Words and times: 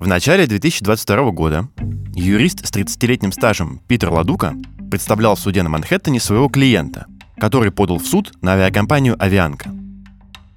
В 0.00 0.08
начале 0.08 0.46
2022 0.46 1.30
года 1.30 1.68
юрист 2.14 2.66
с 2.66 2.72
30-летним 2.72 3.32
стажем 3.32 3.82
Питер 3.86 4.08
Ладука 4.08 4.54
представлял 4.90 5.34
в 5.34 5.38
суде 5.38 5.62
на 5.62 5.68
Манхэттене 5.68 6.20
своего 6.20 6.48
клиента, 6.48 7.04
который 7.36 7.70
подал 7.70 7.98
в 7.98 8.06
суд 8.06 8.32
на 8.40 8.54
авиакомпанию 8.54 9.22
«Авианка». 9.22 9.68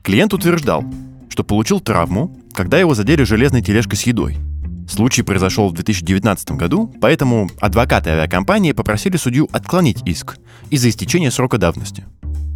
Клиент 0.02 0.34
утверждал, 0.34 0.86
что 1.28 1.44
получил 1.44 1.82
травму, 1.82 2.40
когда 2.54 2.80
его 2.80 2.94
задели 2.94 3.24
железной 3.24 3.62
тележкой 3.62 3.98
с 3.98 4.04
едой. 4.04 4.38
Случай 4.88 5.24
произошел 5.24 5.68
в 5.68 5.74
2019 5.74 6.52
году, 6.52 6.96
поэтому 7.02 7.50
адвокаты 7.60 8.12
авиакомпании 8.12 8.72
попросили 8.72 9.18
судью 9.18 9.50
отклонить 9.52 10.08
иск 10.08 10.38
из-за 10.70 10.88
истечения 10.88 11.32
срока 11.32 11.58
давности. 11.58 12.06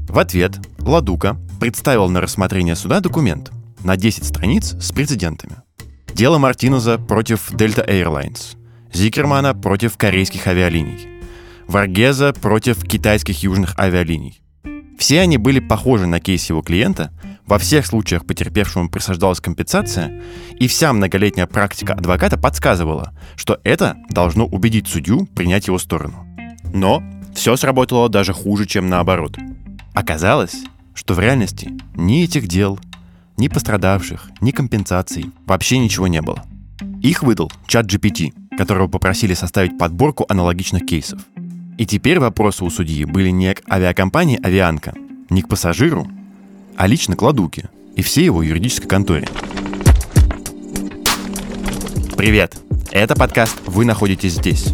В 0.07 0.17
ответ 0.17 0.53
Ладука 0.79 1.37
представил 1.59 2.07
на 2.07 2.21
рассмотрение 2.21 2.77
суда 2.77 3.01
документ 3.01 3.51
на 3.83 3.97
10 3.97 4.23
страниц 4.23 4.77
с 4.79 4.93
прецедентами. 4.93 5.66
Дело 6.13 6.37
Мартинеза 6.37 6.97
против 6.97 7.51
Delta 7.51 7.87
Airlines, 7.87 8.57
Зикермана 8.93 9.53
против 9.53 9.97
корейских 9.97 10.47
авиалиний, 10.47 11.07
Варгеза 11.67 12.33
против 12.33 12.83
китайских 12.83 13.43
южных 13.43 13.77
авиалиний. 13.77 14.41
Все 14.97 15.21
они 15.21 15.37
были 15.37 15.59
похожи 15.59 16.07
на 16.07 16.19
кейс 16.19 16.49
его 16.49 16.61
клиента, 16.61 17.11
во 17.45 17.59
всех 17.59 17.85
случаях 17.85 18.25
потерпевшему 18.25 18.89
присуждалась 18.89 19.39
компенсация, 19.39 20.21
и 20.59 20.67
вся 20.67 20.91
многолетняя 20.91 21.45
практика 21.45 21.93
адвоката 21.93 22.37
подсказывала, 22.37 23.13
что 23.35 23.59
это 23.63 23.95
должно 24.09 24.45
убедить 24.45 24.87
судью 24.87 25.27
принять 25.27 25.67
его 25.67 25.77
сторону. 25.77 26.25
Но 26.73 27.03
все 27.35 27.55
сработало 27.55 28.09
даже 28.09 28.33
хуже, 28.33 28.65
чем 28.65 28.89
наоборот. 28.89 29.37
Оказалось, 29.93 30.55
что 30.93 31.13
в 31.13 31.19
реальности 31.19 31.71
ни 31.95 32.23
этих 32.23 32.47
дел, 32.47 32.79
ни 33.37 33.49
пострадавших, 33.49 34.31
ни 34.41 34.49
компенсаций, 34.49 35.31
вообще 35.45 35.77
ничего 35.77 36.07
не 36.07 36.21
было. 36.21 36.43
Их 37.03 37.21
выдал 37.21 37.51
чат 37.67 37.85
GPT, 37.85 38.33
которого 38.57 38.87
попросили 38.87 39.35
составить 39.35 39.77
подборку 39.77 40.25
аналогичных 40.27 40.85
кейсов. 40.85 41.21
И 41.77 41.85
теперь 41.85 42.19
вопросы 42.19 42.65
у 42.65 42.69
судьи 42.71 43.05
были 43.05 43.29
не 43.29 43.53
к 43.53 43.61
авиакомпании 43.71 44.39
«Авианка», 44.41 44.93
не 45.29 45.43
к 45.43 45.47
пассажиру, 45.47 46.07
а 46.75 46.87
лично 46.87 47.15
к 47.15 47.21
Ладуке 47.21 47.69
и 47.95 48.01
всей 48.01 48.25
его 48.25 48.41
юридической 48.41 48.87
конторе. 48.87 49.27
Привет! 52.17 52.57
Это 52.89 53.15
подкаст 53.15 53.55
«Вы 53.67 53.85
находитесь 53.85 54.33
здесь». 54.33 54.73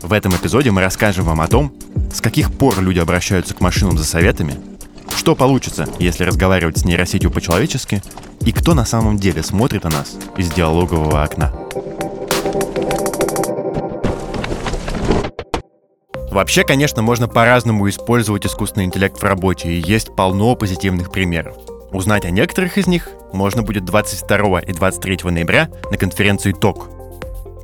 В 0.00 0.12
этом 0.12 0.36
эпизоде 0.36 0.70
мы 0.70 0.82
расскажем 0.82 1.24
вам 1.24 1.40
о 1.40 1.48
том, 1.48 1.72
с 2.12 2.20
каких 2.20 2.52
пор 2.52 2.80
люди 2.80 3.00
обращаются 3.00 3.54
к 3.54 3.60
машинам 3.60 3.98
за 3.98 4.04
советами– 4.04 4.54
что 5.16 5.34
получится, 5.34 5.86
если 5.98 6.24
разговаривать 6.24 6.78
с 6.78 6.84
нейросетью 6.84 7.30
по-человечески? 7.30 8.02
И 8.40 8.52
кто 8.52 8.74
на 8.74 8.84
самом 8.84 9.18
деле 9.18 9.42
смотрит 9.42 9.84
на 9.84 9.90
нас 9.90 10.16
из 10.36 10.50
диалогового 10.50 11.22
окна? 11.22 11.52
Вообще, 16.32 16.64
конечно, 16.64 17.02
можно 17.02 17.28
по-разному 17.28 17.88
использовать 17.90 18.46
искусственный 18.46 18.86
интеллект 18.86 19.18
в 19.18 19.22
работе, 19.22 19.70
и 19.70 19.82
есть 19.86 20.16
полно 20.16 20.56
позитивных 20.56 21.12
примеров. 21.12 21.56
Узнать 21.92 22.24
о 22.24 22.30
некоторых 22.30 22.78
из 22.78 22.86
них 22.86 23.10
можно 23.34 23.62
будет 23.62 23.84
22 23.84 24.60
и 24.60 24.72
23 24.72 25.18
ноября 25.24 25.68
на 25.90 25.98
конференции 25.98 26.52
ТОК. 26.52 27.01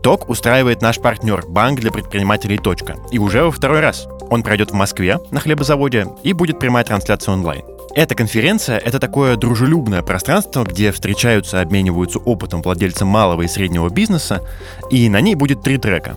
ТОК 0.02 0.28
устраивает 0.28 0.82
наш 0.82 0.98
партнер 0.98 1.44
Банк 1.46 1.80
для 1.80 1.90
предпринимателей 1.90 2.58
«Точка». 2.58 2.96
И 3.10 3.18
уже 3.18 3.42
во 3.42 3.50
второй 3.50 3.80
раз– 3.80 4.06
он 4.30 4.42
пройдет 4.42 4.70
в 4.70 4.74
Москве 4.74 5.18
на 5.30 5.40
хлебозаводе 5.40 6.06
и 6.22 6.32
будет 6.32 6.58
прямая 6.58 6.84
трансляция 6.84 7.32
онлайн. 7.32 7.62
Эта 7.94 8.14
конференция— 8.14 8.78
это 8.84 8.98
такое 8.98 9.36
дружелюбное 9.36 10.02
пространство, 10.02 10.64
где 10.64 10.92
встречаются, 10.92 11.60
обмениваются 11.60 12.18
опытом 12.18 12.62
владельцы 12.62 13.04
малого 13.04 13.42
и 13.42 13.48
среднего 13.48 13.88
бизнеса, 13.88 14.42
и 14.90 15.08
на 15.08 15.20
ней 15.20 15.34
будет 15.34 15.62
три 15.62 15.78
трека. 15.78 16.16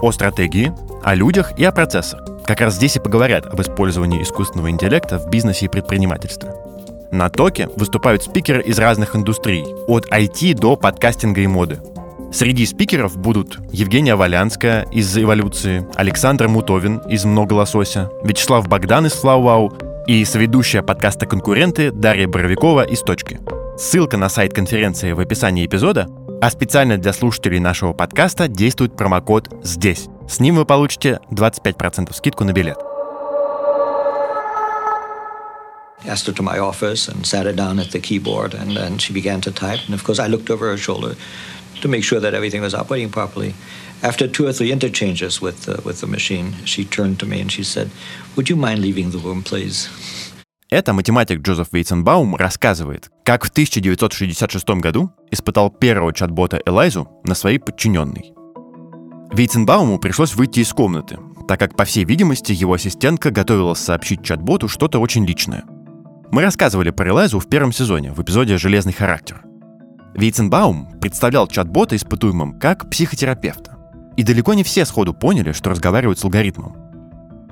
О 0.00 0.12
стратегии, 0.12 0.72
о 1.02 1.14
людях 1.14 1.58
и 1.58 1.64
о 1.64 1.72
процессах. 1.72 2.24
Как 2.46 2.60
раз 2.60 2.76
здесь 2.76 2.96
и 2.96 3.00
поговорят 3.00 3.46
об 3.46 3.60
использовании 3.60 4.22
искусственного 4.22 4.70
интеллекта 4.70 5.18
в 5.18 5.28
бизнесе 5.28 5.66
и 5.66 5.68
предпринимательстве. 5.68 6.54
На 7.10 7.28
токе 7.28 7.68
выступают 7.76 8.22
спикеры 8.22 8.62
из 8.62 8.78
разных 8.78 9.16
индустрий, 9.16 9.64
от 9.86 10.06
IT 10.10 10.54
до 10.54 10.76
подкастинга 10.76 11.40
и 11.40 11.46
моды. 11.46 11.80
Среди 12.30 12.66
спикеров 12.66 13.16
будут 13.16 13.58
Евгения 13.72 14.14
Валянская 14.14 14.82
из 14.92 15.16
«Эволюции», 15.16 15.88
Александр 15.94 16.46
Мутовин 16.46 16.98
из 17.08 17.24
«Много 17.24 17.54
лосося», 17.54 18.10
Вячеслав 18.22 18.68
Богдан 18.68 19.06
из 19.06 19.12
«Флау-Вау» 19.12 19.72
и 20.06 20.22
соведущая 20.26 20.82
подкаста 20.82 21.24
«Конкуренты» 21.24 21.90
Дарья 21.90 22.28
Боровикова 22.28 22.84
из 22.84 23.00
«Точки». 23.00 23.40
Ссылка 23.78 24.18
на 24.18 24.28
сайт 24.28 24.52
конференции 24.52 25.12
в 25.12 25.20
описании 25.20 25.64
эпизода, 25.64 26.06
а 26.42 26.50
специально 26.50 26.98
для 26.98 27.14
слушателей 27.14 27.60
нашего 27.60 27.94
подкаста 27.94 28.46
действует 28.46 28.94
промокод 28.94 29.48
«Здесь». 29.64 30.08
С 30.28 30.38
ним 30.38 30.56
вы 30.56 30.66
получите 30.66 31.20
25% 31.30 32.14
скидку 32.14 32.44
на 32.44 32.52
билет. 32.52 32.76
asked 36.06 36.26
her 36.26 36.32
to 36.32 36.42
my 36.44 36.58
office 36.58 37.08
and 37.08 37.26
sat 37.26 37.44
her 37.44 37.52
down 37.52 37.78
at 37.80 37.90
the 37.90 37.98
keyboard, 37.98 38.54
and 38.54 38.76
then 38.76 38.98
she 38.98 39.12
began 39.12 39.40
to 39.40 39.50
type. 39.50 39.80
And 39.86 39.94
of 39.94 40.04
course, 40.04 40.20
I 40.20 40.28
looked 40.28 40.48
over 40.48 40.70
her 40.70 40.78
shoulder 40.78 41.16
to 41.80 41.88
make 41.88 42.04
sure 42.04 42.20
that 42.20 42.34
everything 42.34 42.62
was 42.62 42.74
operating 42.74 43.10
properly. 43.10 43.54
After 44.02 44.28
two 44.28 44.46
or 44.46 44.52
three 44.52 44.70
interchanges 44.70 45.42
with, 45.42 45.68
uh, 45.68 45.80
with 45.84 46.00
the 46.00 46.06
machine, 46.06 46.54
she 46.64 46.84
turned 46.84 47.18
to 47.20 47.26
me 47.26 47.40
and 47.40 47.50
she 47.50 47.64
said, 47.64 47.90
Would 48.36 48.48
you 48.48 48.56
mind 48.56 48.80
leaving 48.80 49.10
the 49.10 49.18
room, 49.18 49.42
please? 49.42 49.88
Это 50.70 50.92
математик 50.92 51.40
Джозеф 51.40 51.68
Вейтсенбаум 51.72 52.36
рассказывает, 52.36 53.10
как 53.24 53.44
в 53.44 53.48
1966 53.48 54.68
году 54.80 55.10
испытал 55.30 55.70
первого 55.70 56.12
чат-бота 56.12 56.60
Элайзу 56.66 57.08
на 57.24 57.34
своей 57.34 57.58
подчиненной. 57.58 58.32
Вейтсенбауму 59.32 59.98
пришлось 59.98 60.34
выйти 60.34 60.60
из 60.60 60.72
комнаты, 60.74 61.18
так 61.48 61.58
как, 61.58 61.74
по 61.74 61.86
всей 61.86 62.04
видимости, 62.04 62.52
его 62.52 62.74
ассистентка 62.74 63.30
готовилась 63.30 63.78
сообщить 63.78 64.22
чат-боту 64.22 64.68
что-то 64.68 64.98
очень 64.98 65.24
личное. 65.26 65.64
Мы 66.30 66.42
рассказывали 66.42 66.90
про 66.90 67.08
Элайзу 67.08 67.40
в 67.40 67.48
первом 67.48 67.72
сезоне, 67.72 68.12
в 68.12 68.22
эпизоде 68.22 68.58
«Железный 68.58 68.92
характер». 68.92 69.47
Вейценбаум 70.14 70.98
представлял 71.00 71.46
чат-бота 71.46 71.96
испытуемым 71.96 72.58
как 72.58 72.90
психотерапевта. 72.90 73.76
И 74.16 74.22
далеко 74.22 74.54
не 74.54 74.64
все 74.64 74.84
сходу 74.84 75.14
поняли, 75.14 75.52
что 75.52 75.70
разговаривают 75.70 76.18
с 76.18 76.24
алгоритмом. 76.24 76.76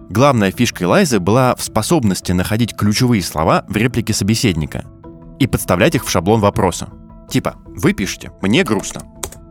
Главная 0.08 0.50
фишка 0.50 0.84
Элайзы 0.84 1.20
была 1.20 1.54
в 1.56 1.62
способности 1.62 2.32
находить 2.32 2.76
ключевые 2.76 3.22
слова 3.22 3.64
в 3.68 3.76
реплике 3.76 4.12
собеседника 4.12 4.84
и 5.38 5.46
подставлять 5.46 5.94
их 5.94 6.04
в 6.04 6.10
шаблон 6.10 6.40
вопроса. 6.40 6.88
Типа 7.28 7.56
«Вы 7.66 7.92
пишете, 7.92 8.32
мне 8.40 8.62
грустно». 8.62 9.02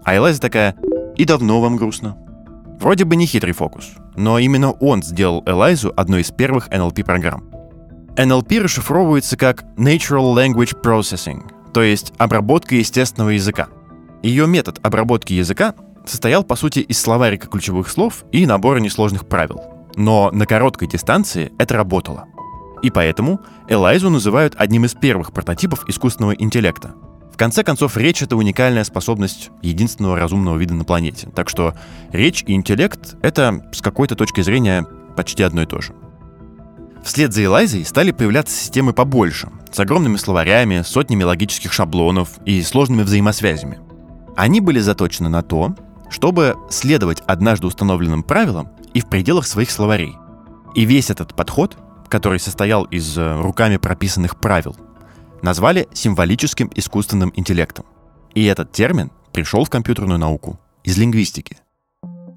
А 0.03 0.15
Элайза 0.15 0.41
такая 0.41 0.75
«И 1.15 1.25
давно 1.25 1.61
вам 1.61 1.75
грустно?» 1.75 2.17
Вроде 2.79 3.05
бы 3.05 3.15
не 3.15 3.25
хитрый 3.25 3.53
фокус, 3.53 3.91
но 4.15 4.37
именно 4.37 4.71
он 4.71 5.01
сделал 5.01 5.43
Элайзу 5.45 5.93
одной 5.95 6.21
из 6.21 6.31
первых 6.31 6.69
NLP-программ. 6.69 7.49
NLP 8.15 8.61
расшифровывается 8.61 9.37
как 9.37 9.63
Natural 9.77 10.35
Language 10.35 10.81
Processing, 10.81 11.43
то 11.75 11.83
есть 11.83 12.13
обработка 12.17 12.73
естественного 12.75 13.31
языка. 13.31 13.67
Ее 14.23 14.47
метод 14.47 14.79
обработки 14.81 15.33
языка 15.33 15.75
состоял, 16.05 16.41
по 16.45 16.55
сути, 16.55 16.79
из 16.79 16.97
словарика 16.97 17.47
ключевых 17.47 17.89
слов 17.89 18.23
и 18.31 18.45
набора 18.45 18.79
несложных 18.79 19.27
правил. 19.27 19.61
Но 19.97 20.31
на 20.31 20.45
короткой 20.45 20.87
дистанции 20.87 21.51
это 21.57 21.73
работало. 21.73 22.27
И 22.81 22.91
поэтому 22.91 23.41
Элайзу 23.67 24.09
называют 24.09 24.55
одним 24.57 24.85
из 24.85 24.93
первых 24.93 25.33
прототипов 25.33 25.83
искусственного 25.89 26.31
интеллекта. 26.31 26.93
В 27.33 27.35
конце 27.35 27.61
концов, 27.61 27.97
речь— 27.97 28.21
это 28.23 28.37
уникальная 28.37 28.85
способность 28.85 29.51
единственного 29.61 30.17
разумного 30.17 30.55
вида 30.55 30.75
на 30.75 30.85
планете. 30.85 31.27
Так 31.35 31.49
что 31.49 31.73
речь 32.13 32.41
и 32.47 32.53
интеллект— 32.53 33.17
это 33.21 33.69
с 33.73 33.81
какой-то 33.81 34.15
точки 34.15 34.39
зрения 34.39 34.87
почти 35.17 35.43
одно 35.43 35.63
и 35.63 35.65
то 35.65 35.81
же. 35.81 35.91
Вслед 37.05 37.33
за 37.33 37.45
Элайзой 37.45 37.85
стали 37.85 38.09
появляться 38.09 38.57
системы 38.57 38.91
побольше, 38.91 39.49
с 39.71 39.79
огромными 39.79 40.17
словарями, 40.17 40.81
сотнями 40.81 41.23
логических 41.23 41.71
шаблонов 41.71 42.39
и 42.45 42.63
сложными 42.63 43.03
взаимосвязями. 43.03 43.79
Они 44.35 44.59
были 44.59 44.79
заточены 44.79 45.29
на 45.29 45.43
то, 45.43 45.75
чтобы 46.09 46.55
следовать 46.71 47.21
однажды 47.27 47.67
установленным 47.67 48.23
правилам 48.23 48.69
и 48.95 49.01
в 49.01 49.05
пределах 49.05 49.45
своих 49.45 49.69
словарей. 49.69 50.15
И 50.73 50.85
весь 50.85 51.11
этот 51.11 51.35
подход, 51.35 51.77
который 52.09 52.39
состоял 52.39 52.85
из 52.85 53.15
э, 53.15 53.39
руками 53.39 53.77
прописанных 53.77 54.39
правил, 54.39 54.75
назвали 55.43 55.87
символическим 55.93 56.71
искусственным 56.73 57.31
интеллектом. 57.35 57.85
И 58.33 58.45
этот 58.45 58.71
термин 58.71 59.11
пришел 59.31 59.63
в 59.63 59.69
компьютерную 59.69 60.17
науку 60.17 60.59
из 60.83 60.97
лингвистики. 60.97 61.59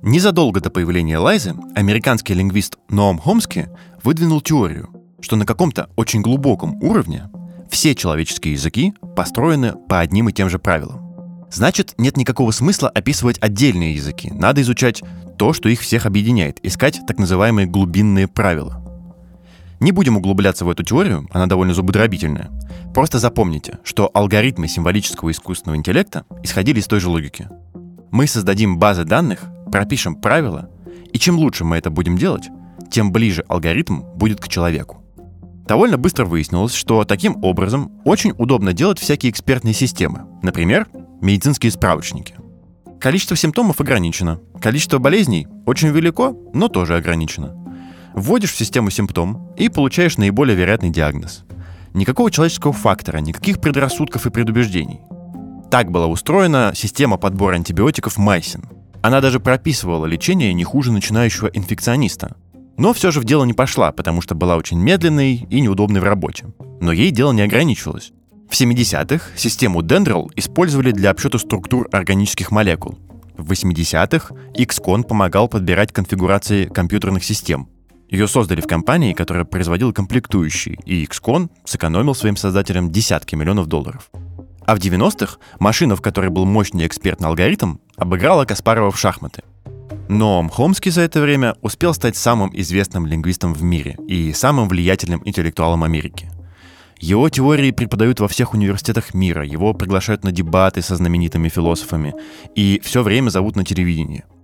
Незадолго 0.02 0.60
до 0.60 0.70
появления 0.70 1.18
Лайзы 1.18 1.54
американский 1.74 2.32
лингвист 2.32 2.78
Ноам 2.88 3.18
Хомски 3.18 3.68
выдвинул 4.04 4.40
теорию, 4.40 4.90
что 5.20 5.34
на 5.34 5.44
каком-то 5.44 5.90
очень 5.96 6.22
глубоком 6.22 6.80
уровне 6.80 7.28
все 7.68 7.96
человеческие 7.96 8.54
языки 8.54 8.94
построены 9.16 9.72
по 9.88 9.98
одним 9.98 10.28
и 10.28 10.32
тем 10.32 10.48
же 10.48 10.60
правилам. 10.60 11.48
Значит, 11.50 11.94
нет 11.98 12.16
никакого 12.16 12.52
смысла 12.52 12.88
описывать 12.88 13.38
отдельные 13.40 13.94
языки. 13.94 14.30
Надо 14.32 14.62
изучать 14.62 15.02
то, 15.36 15.52
что 15.52 15.68
их 15.68 15.80
всех 15.80 16.06
объединяет, 16.06 16.58
искать 16.62 17.00
так 17.06 17.18
называемые 17.18 17.66
глубинные 17.66 18.28
правила. 18.28 18.84
Не 19.80 19.90
будем 19.90 20.16
углубляться 20.16 20.64
в 20.64 20.70
эту 20.70 20.84
теорию, 20.84 21.28
она 21.32 21.46
довольно 21.46 21.74
зубодробительная. 21.74 22.50
Просто 22.94 23.18
запомните, 23.18 23.78
что 23.82 24.10
алгоритмы 24.14 24.68
символического 24.68 25.30
искусственного 25.32 25.76
интеллекта 25.76 26.24
исходили 26.42 26.78
из 26.78 26.86
той 26.86 27.00
же 27.00 27.08
логики. 27.08 27.48
Мы 28.10 28.26
создадим 28.26 28.78
базы 28.78 29.04
данных, 29.04 29.44
пропишем 29.68 30.16
правила, 30.16 30.68
и 31.12 31.18
чем 31.18 31.36
лучше 31.36 31.64
мы 31.64 31.76
это 31.76 31.90
будем 31.90 32.16
делать, 32.16 32.48
тем 32.90 33.12
ближе 33.12 33.44
алгоритм 33.48 34.00
будет 34.14 34.40
к 34.40 34.48
человеку. 34.48 35.02
Довольно 35.66 35.98
быстро 35.98 36.24
выяснилось, 36.24 36.72
что 36.72 37.04
таким 37.04 37.44
образом 37.44 37.92
очень 38.04 38.32
удобно 38.38 38.72
делать 38.72 38.98
всякие 38.98 39.30
экспертные 39.30 39.74
системы. 39.74 40.24
Например, 40.42 40.88
медицинские 41.20 41.70
справочники. 41.70 42.34
Количество 42.98 43.36
симптомов 43.36 43.80
ограничено. 43.80 44.40
Количество 44.60 44.98
болезней 44.98 45.46
очень 45.66 45.88
велико, 45.88 46.36
но 46.54 46.68
тоже 46.68 46.96
ограничено. 46.96 47.54
Вводишь 48.14 48.52
в 48.52 48.56
систему 48.56 48.90
симптом 48.90 49.52
и 49.56 49.68
получаешь 49.68 50.16
наиболее 50.16 50.56
вероятный 50.56 50.90
диагноз. 50.90 51.44
Никакого 51.92 52.30
человеческого 52.30 52.72
фактора, 52.72 53.18
никаких 53.18 53.60
предрассудков 53.60 54.26
и 54.26 54.30
предубеждений. 54.30 55.00
Так 55.70 55.90
была 55.90 56.06
устроена 56.06 56.72
система 56.74 57.18
подбора 57.18 57.56
антибиотиков 57.56 58.16
Майсин. 58.16 58.64
Она 59.02 59.20
даже 59.20 59.40
прописывала 59.40 60.06
лечение 60.06 60.52
не 60.52 60.64
хуже 60.64 60.92
начинающего 60.92 61.48
инфекциониста. 61.48 62.36
Но 62.76 62.92
все 62.92 63.10
же 63.10 63.20
в 63.20 63.24
дело 63.24 63.44
не 63.44 63.54
пошла, 63.54 63.92
потому 63.92 64.20
что 64.20 64.34
была 64.34 64.56
очень 64.56 64.78
медленной 64.78 65.46
и 65.48 65.60
неудобной 65.60 66.00
в 66.00 66.04
работе. 66.04 66.46
Но 66.80 66.92
ей 66.92 67.10
дело 67.10 67.32
не 67.32 67.42
ограничивалось. 67.42 68.12
В 68.48 68.52
70-х 68.52 69.36
систему 69.36 69.82
Dendrol 69.82 70.30
использовали 70.36 70.92
для 70.92 71.10
обсчета 71.10 71.38
структур 71.38 71.88
органических 71.92 72.50
молекул. 72.50 72.98
В 73.36 73.52
80-х 73.52 74.34
XCON 74.54 75.02
помогал 75.04 75.48
подбирать 75.48 75.92
конфигурации 75.92 76.66
компьютерных 76.66 77.24
систем, 77.24 77.68
ее 78.08 78.26
создали 78.26 78.62
в 78.62 78.66
компании, 78.66 79.12
которая 79.12 79.44
производила 79.44 79.92
комплектующие, 79.92 80.78
и 80.86 81.04
XCON 81.04 81.50
сэкономил 81.64 82.14
своим 82.14 82.36
создателям 82.36 82.90
десятки 82.90 83.34
миллионов 83.34 83.66
долларов. 83.66 84.10
А 84.68 84.74
в 84.74 84.80
90-х 84.80 85.38
машина, 85.60 85.96
в 85.96 86.02
которой 86.02 86.28
был 86.28 86.44
мощный 86.44 86.86
экспертный 86.86 87.28
алгоритм, 87.28 87.76
обыграла 87.96 88.44
Каспарова 88.44 88.90
в 88.90 89.00
шахматы. 89.00 89.42
Но 90.10 90.42
Мхомский 90.42 90.90
за 90.90 91.00
это 91.00 91.22
время 91.22 91.56
успел 91.62 91.94
стать 91.94 92.16
самым 92.16 92.50
известным 92.52 93.06
лингвистом 93.06 93.54
в 93.54 93.62
мире 93.62 93.96
и 94.06 94.34
самым 94.34 94.68
влиятельным 94.68 95.22
интеллектуалом 95.24 95.84
Америки. 95.84 96.30
Его 96.98 97.30
теории 97.30 97.70
преподают 97.70 98.20
во 98.20 98.28
всех 98.28 98.52
университетах 98.52 99.14
мира, 99.14 99.42
его 99.42 99.72
приглашают 99.72 100.22
на 100.22 100.32
дебаты 100.32 100.82
со 100.82 100.96
знаменитыми 100.96 101.48
философами 101.48 102.12
и 102.54 102.78
все 102.84 103.02
время 103.02 103.30
зовут 103.30 103.56
на 103.56 103.64
телевидение– 103.64 104.26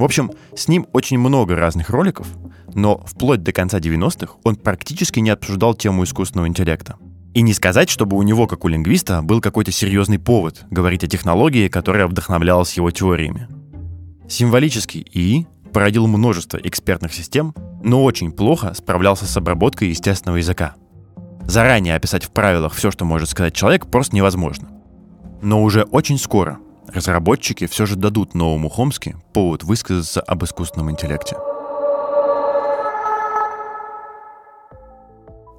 в 0.00 0.02
общем, 0.02 0.30
с 0.56 0.66
ним 0.66 0.86
очень 0.94 1.18
много 1.18 1.56
разных 1.56 1.90
роликов, 1.90 2.26
но 2.72 3.02
вплоть 3.04 3.42
до 3.42 3.52
конца 3.52 3.80
90-х 3.80 4.36
он 4.44 4.56
практически 4.56 5.20
не 5.20 5.28
обсуждал 5.28 5.74
тему 5.74 6.04
искусственного 6.04 6.48
интеллекта. 6.48 6.96
И 7.32 7.42
не 7.42 7.54
сказать, 7.54 7.88
чтобы 7.88 8.16
у 8.16 8.22
него, 8.22 8.46
как 8.46 8.64
у 8.64 8.68
лингвиста, 8.68 9.22
был 9.22 9.40
какой-то 9.40 9.70
серьезный 9.70 10.18
повод 10.18 10.64
говорить 10.70 11.04
о 11.04 11.08
технологии, 11.08 11.68
которая 11.68 12.06
вдохновлялась 12.06 12.74
его 12.74 12.90
теориями. 12.90 13.48
Символический 14.28 15.06
ИИ 15.12 15.46
породил 15.72 16.06
множество 16.08 16.56
экспертных 16.56 17.14
систем, 17.14 17.54
но 17.82 18.02
очень 18.02 18.32
плохо 18.32 18.74
справлялся 18.74 19.26
с 19.26 19.36
обработкой 19.36 19.88
естественного 19.88 20.38
языка. 20.38 20.74
Заранее 21.44 21.94
описать 21.94 22.24
в 22.24 22.30
правилах 22.30 22.74
все, 22.74 22.90
что 22.90 23.04
может 23.04 23.28
сказать 23.28 23.54
человек, 23.54 23.86
просто 23.86 24.16
невозможно. 24.16 24.68
Но 25.40 25.62
уже 25.62 25.82
очень 25.84 26.18
скоро 26.18 26.58
разработчики 26.92 27.66
все 27.66 27.86
же 27.86 27.96
дадут 27.96 28.34
новому 28.34 28.68
Хомски 28.68 29.16
повод 29.32 29.62
высказаться 29.62 30.20
об 30.20 30.44
искусственном 30.44 30.90
интеллекте. 30.90 31.36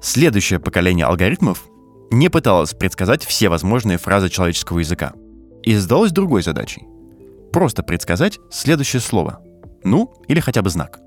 Следующее 0.02 0.58
поколение 0.58 1.06
алгоритмов 1.06 1.64
не 2.10 2.28
пыталось 2.28 2.74
предсказать 2.74 3.24
все 3.24 3.48
возможные 3.48 3.98
фразы 3.98 4.28
человеческого 4.28 4.80
языка 4.80 5.12
и 5.62 5.76
задалось 5.76 6.10
другой 6.10 6.42
задачей— 6.42 6.82
просто 7.52 7.84
предсказать 7.84 8.40
следующее 8.50 9.00
слово, 9.00 9.40
ну 9.84 10.12
или 10.26 10.40
хотя 10.40 10.60
бы 10.60 10.70
знак. 10.70 10.98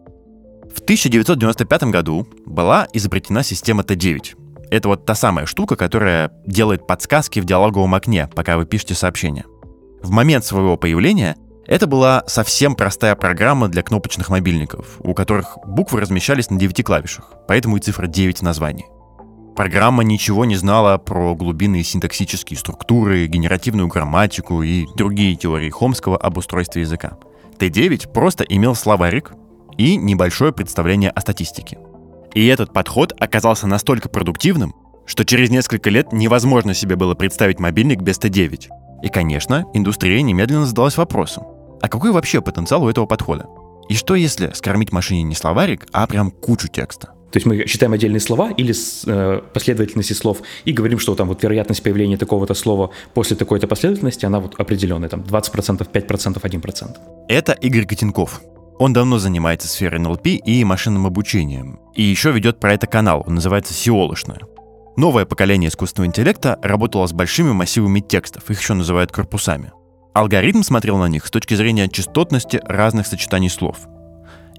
В 0.74 0.80
1995 0.80 1.83
году 1.92 2.25
была 2.45 2.88
изобретена 2.94 3.44
система 3.44 3.83
Т9. 3.83 4.69
Это 4.71 4.88
вот 4.88 5.06
та 5.06 5.13
самая 5.13 5.45
штука, 5.45 5.75
которая 5.75 6.31
делает 6.45 6.88
подсказки 6.88 7.41
в 7.41 7.45
диалоговом 7.45 7.94
окне, 7.95 8.30
пока 8.33 8.56
вы 8.56 8.65
пишете 8.65 8.94
сообщение. 8.95 9.44
В 10.01 10.09
момент 10.12 10.45
своего 10.45 10.77
появления 10.77 11.36
это 11.67 11.88
была 11.88 12.23
совсем 12.27 12.75
простая 12.75 13.15
программа 13.15 13.67
для 13.67 13.81
кнопочных 13.83 14.29
мобильников, 14.29 14.97
у 15.00 15.13
которых 15.13 15.57
буквы 15.65 16.01
размещались 16.01 16.50
на 16.50 16.59
9 16.59 16.83
клавишах, 16.83 17.33
поэтому 17.47 17.77
и 17.77 17.79
цифра 17.79 18.07
9 18.07 18.39
в 18.39 18.41
названии. 18.44 18.85
Программа 19.56 20.03
ничего 20.03 20.44
не 20.44 20.57
знала 20.57 20.97
про 20.97 21.33
глубинные 21.33 21.83
синтаксические 21.83 22.59
структуры, 22.59 23.25
генеративную 23.27 23.88
грамматику 23.88 24.62
и 24.62 24.85
другие 24.95 25.35
теории 25.35 25.69
Хомского 25.69 26.17
об 26.17 26.38
устройстве 26.38 26.81
языка. 26.81 27.17
Т9 27.57 28.12
просто 28.12 28.44
имел 28.44 28.75
словарик 28.75 29.31
и 29.77 29.95
небольшое 29.95 30.51
представление 30.51 31.09
о 31.09 31.21
статистике. 31.21 31.77
И 32.33 32.45
этот 32.47 32.73
подход 32.73 33.13
оказался 33.17 33.65
настолько 33.65 34.09
продуктивным, 34.09 34.75
что 35.06 35.23
через 35.23 35.50
несколько 35.50 35.89
лет 35.89 36.12
невозможно 36.12 36.73
себе 36.73 36.97
было 36.97 37.15
представить 37.15 37.59
мобильник 37.59 38.01
без 38.01 38.19
Т9. 38.19 38.67
И, 39.03 39.09
конечно, 39.09 39.65
индустрия 39.73 40.21
немедленно 40.21 40.65
задалась 40.65 40.97
вопросом, 40.97 41.45
а 41.86 41.88
какой 41.88 42.12
вообще 42.12 42.42
потенциал 42.42 42.84
у 42.84 42.90
этого 42.90 43.06
подхода? 43.06 43.46
И 43.90 43.94
что 43.94 44.16
если 44.16 44.52
скормить 44.54 44.92
машине 44.92 45.22
не 45.22 45.36
словарик, 45.36 45.86
а 45.92 46.08
прям 46.08 46.32
кучу 46.32 46.68
текста? 46.68 47.10
То 47.32 47.38
есть 47.38 47.46
мы 47.46 47.68
считаем 47.68 47.94
отдельные 47.94 48.22
слова 48.22 48.50
или 48.50 48.74
э, 49.06 49.42
последовательности 49.54 50.14
слов 50.14 50.40
и 50.64 50.72
говорим, 50.72 50.98
что 50.98 51.14
там 51.14 51.28
вот 51.28 51.44
вероятность 51.44 51.84
появления 51.84 52.18
такого-то 52.18 52.56
слова 52.56 52.90
после 53.14 53.38
такой-то 53.38 53.68
последовательности, 53.68 54.26
она 54.26 54.40
вот 54.40 54.56
определенная, 54.60 55.10
там 55.10 55.22
20%, 55.22 55.88
5%, 55.92 56.42
1%. 56.42 56.98
Это 57.30 57.52
Игорь 57.52 57.86
Котенков. 57.86 58.42
Он 58.80 58.92
давно 58.92 59.20
занимается 59.20 59.68
сферой 59.68 60.00
НЛП 60.00 60.26
и 60.26 60.64
машинным 60.64 61.06
обучением. 61.06 61.80
И 61.94 62.02
еще 62.02 62.32
ведет 62.32 62.60
про 62.60 62.74
это 62.74 62.88
канал, 62.88 63.24
он 63.28 63.36
называется 63.36 63.76
«Сиолошная». 63.76 64.40
Новое 64.98 65.26
поколение 65.26 65.70
искусственного 65.70 66.08
интеллекта 66.08 66.58
работало 66.64 67.06
с 67.06 67.14
большими 67.14 67.52
массивами 67.52 68.00
текстов, 68.00 68.50
их 68.50 68.60
еще 68.60 68.74
называют 68.74 69.12
корпусами. 69.12 69.72
Алгоритм 70.15 70.62
смотрел 70.62 70.95
на 70.97 71.09
них 71.09 71.25
с 71.25 71.29
точки 71.29 71.56
зрения 71.56 71.89
частотности 71.89 72.62
разных 72.63 73.06
сочетаний 73.06 73.50
слов. 73.50 73.89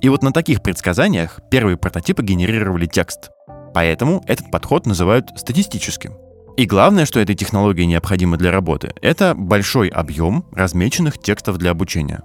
И 0.02 0.10
вот 0.10 0.22
на 0.22 0.30
таких 0.30 0.62
предсказаниях 0.62 1.40
первые 1.50 1.78
прототипы 1.78 2.22
генерировали 2.22 2.84
текст. 2.84 3.30
Поэтому 3.72 4.22
этот 4.26 4.50
подход 4.50 4.84
называют 4.84 5.30
статистическим. 5.34 6.12
И 6.58 6.66
главное, 6.66 7.06
что 7.06 7.20
этой 7.20 7.34
технологии 7.34 7.84
необходимо 7.84 8.36
для 8.36 8.50
работы, 8.50 8.92
это 9.00 9.34
большой 9.34 9.88
объем 9.88 10.44
размеченных 10.52 11.18
текстов 11.18 11.56
для 11.56 11.70
обучения. 11.70 12.20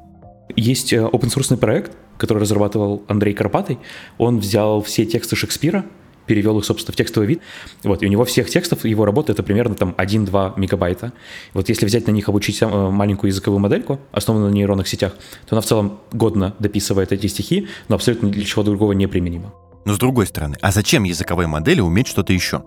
Есть 0.57 0.91
э, 0.91 0.97
open 0.97 1.33
source 1.33 1.55
проект, 1.55 1.93
который 2.17 2.39
разрабатывал 2.39 3.05
Андрей 3.07 3.33
Карпатый. 3.33 3.79
Он 4.17 4.39
взял 4.39 4.81
все 4.81 5.05
тексты 5.05 5.37
Шекспира, 5.37 5.85
перевел 6.25 6.59
их, 6.59 6.65
собственно, 6.65 6.93
в 6.93 6.95
текстовый 6.95 7.27
вид. 7.27 7.41
Вот, 7.83 8.03
и 8.03 8.05
у 8.05 8.09
него 8.09 8.25
всех 8.25 8.49
текстов, 8.49 8.85
его 8.85 9.05
работы 9.05 9.31
это 9.31 9.43
примерно 9.43 9.75
там 9.75 9.95
1-2 9.97 10.53
мегабайта. 10.57 11.13
Вот 11.53 11.69
если 11.69 11.85
взять 11.85 12.07
на 12.07 12.11
них, 12.11 12.29
обучить 12.29 12.61
э, 12.61 12.65
маленькую 12.67 13.29
языковую 13.29 13.59
модельку, 13.59 13.99
основанную 14.11 14.51
на 14.51 14.55
нейронных 14.55 14.87
сетях, 14.87 15.13
то 15.45 15.55
она 15.55 15.61
в 15.61 15.65
целом 15.65 15.99
годно 16.11 16.55
дописывает 16.59 17.11
эти 17.11 17.27
стихи, 17.27 17.67
но 17.87 17.95
абсолютно 17.95 18.29
для 18.29 18.45
чего 18.45 18.63
другого 18.63 18.93
не 18.93 19.07
применима. 19.07 19.53
Но 19.85 19.93
с 19.93 19.97
другой 19.97 20.27
стороны, 20.27 20.57
а 20.61 20.71
зачем 20.71 21.03
языковой 21.03 21.47
модели 21.47 21.81
уметь 21.81 22.07
что-то 22.07 22.33
еще? 22.33 22.63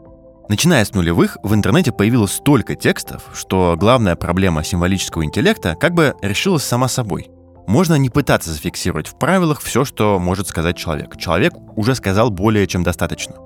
Начиная 0.49 0.85
с 0.85 0.93
нулевых, 0.93 1.39
в 1.43 1.55
интернете 1.55 1.91
появилось 1.91 2.33
столько 2.33 2.75
текстов, 2.75 3.23
что 3.33 3.77
главная 3.79 4.15
проблема 4.15 4.63
символического 4.63 5.25
интеллекта 5.25 5.75
как 5.75 5.95
бы 5.95 6.15
решилась 6.21 6.65
сама 6.65 6.89
собой. 6.89 7.31
Можно 7.67 7.95
не 7.95 8.11
пытаться 8.11 8.53
зафиксировать 8.53 9.07
в 9.07 9.19
правилах 9.19 9.61
все, 9.61 9.85
что 9.85 10.19
может 10.19 10.49
сказать 10.49 10.77
человек. 10.77 11.17
Человек 11.17 11.55
уже 11.77 11.95
сказал 11.95 12.31
более 12.31 12.67
чем 12.67 12.83
достаточно. 12.83 13.37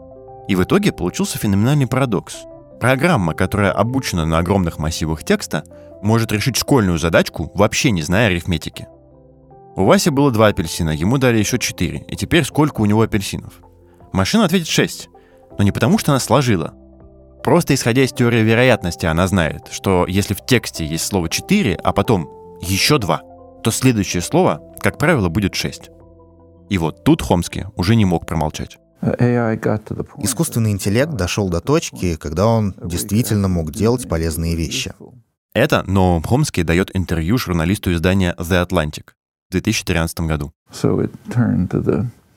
И 0.48 0.56
в 0.56 0.62
итоге 0.62 0.92
получился 0.92 1.38
феноменальный 1.38 1.86
парадокс. 1.86 2.38
Программа, 2.80 3.34
которая 3.34 3.72
обучена 3.72 4.24
на 4.24 4.38
огромных 4.38 4.78
массивах 4.78 5.24
текста, 5.24 5.64
может 6.02 6.32
решить 6.32 6.56
школьную 6.56 6.98
задачку, 6.98 7.50
вообще 7.54 7.90
не 7.90 8.02
зная 8.02 8.28
арифметики. 8.28 8.88
У 9.76 9.84
Васи 9.84 10.10
было 10.10 10.30
два 10.30 10.48
апельсина, 10.48 10.90
ему 10.90 11.18
дали 11.18 11.38
еще 11.38 11.58
четыре, 11.58 12.04
и 12.08 12.16
теперь 12.16 12.44
сколько 12.44 12.80
у 12.80 12.86
него 12.86 13.02
апельсинов? 13.02 13.60
Машина 14.12 14.44
ответит 14.44 14.68
шесть, 14.68 15.08
но 15.56 15.64
не 15.64 15.70
потому, 15.70 15.98
что 15.98 16.12
она 16.12 16.20
сложила. 16.20 16.74
Просто 17.44 17.74
исходя 17.74 18.02
из 18.02 18.12
теории 18.12 18.42
вероятности, 18.42 19.06
она 19.06 19.26
знает, 19.28 19.68
что 19.70 20.06
если 20.06 20.34
в 20.34 20.44
тексте 20.44 20.84
есть 20.84 21.06
слово 21.06 21.28
четыре, 21.28 21.78
а 21.82 21.92
потом 21.92 22.28
еще 22.60 22.98
два, 22.98 23.22
то 23.68 23.72
следующее 23.72 24.22
слово, 24.22 24.62
как 24.80 24.96
правило, 24.96 25.28
будет 25.28 25.54
шесть. 25.54 25.90
И 26.70 26.78
вот 26.78 27.04
тут 27.04 27.20
Хомский 27.20 27.66
уже 27.76 27.96
не 27.96 28.06
мог 28.06 28.26
промолчать. 28.26 28.78
Искусственный 30.22 30.70
интеллект 30.70 31.12
дошел 31.12 31.50
до 31.50 31.60
точки, 31.60 32.16
когда 32.16 32.46
он 32.46 32.74
действительно 32.82 33.48
мог 33.48 33.70
делать 33.70 34.08
полезные 34.08 34.56
вещи. 34.56 34.94
Это 35.52 35.82
Ноам 35.86 36.22
Хомский 36.22 36.62
дает 36.62 36.96
интервью 36.96 37.36
журналисту 37.36 37.92
издания 37.92 38.34
The 38.38 38.66
Atlantic 38.66 39.08
в 39.50 39.52
2013 39.52 40.20
году. 40.20 40.50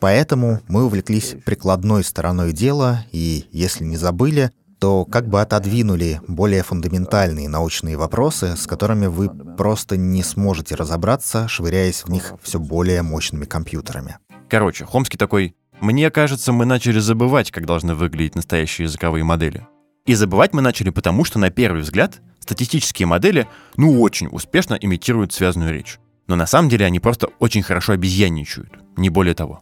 Поэтому 0.02 0.60
мы 0.68 0.84
увлеклись 0.84 1.36
прикладной 1.46 2.04
стороной 2.04 2.52
дела 2.52 3.06
и, 3.14 3.46
если 3.54 3.86
не 3.86 3.96
забыли, 3.96 4.52
то 4.82 5.06
как 5.06 5.30
бы 5.30 5.40
отодвинули 5.42 6.22
более 6.28 6.64
фундаментальные 6.64 7.48
научные 7.48 7.98
вопросы, 7.98 8.58
с 8.58 8.66
которыми 8.66 9.06
вы 9.06 9.30
просто 9.30 9.96
не 9.96 10.24
сможете 10.24 10.74
разобраться, 10.74 11.48
швыряясь 11.48 12.04
в 12.04 12.10
них 12.10 12.34
все 12.42 12.60
более 12.60 13.04
мощными 13.04 13.46
компьютерами. 13.46 14.18
Короче, 14.50 14.86
Хомский 14.86 15.20
такой, 15.20 15.56
мне 15.82 16.10
кажется, 16.10 16.52
мы 16.52 16.66
начали 16.66 16.98
забывать, 16.98 17.52
как 17.52 17.68
должны 17.68 17.94
выглядеть 17.94 18.34
настоящие 18.34 18.86
языковые 18.86 19.24
модели. 19.24 19.68
И 20.08 20.16
забывать 20.16 20.52
мы 20.52 20.64
начали 20.64 20.90
потому, 20.90 21.26
что 21.26 21.38
на 21.38 21.52
первый 21.52 21.84
взгляд 21.84 22.20
статистические 22.40 23.06
модели, 23.06 23.48
ну, 23.78 24.02
очень 24.02 24.30
успешно 24.32 24.74
имитируют 24.74 25.32
связанную 25.32 25.76
речь. 25.76 26.00
Но 26.26 26.36
на 26.36 26.48
самом 26.48 26.70
деле 26.70 26.88
они 26.88 27.00
просто 27.00 27.28
очень 27.38 27.62
хорошо 27.62 27.94
обезьянничают, 27.94 28.72
не 28.98 29.10
более 29.10 29.36
того. 29.36 29.62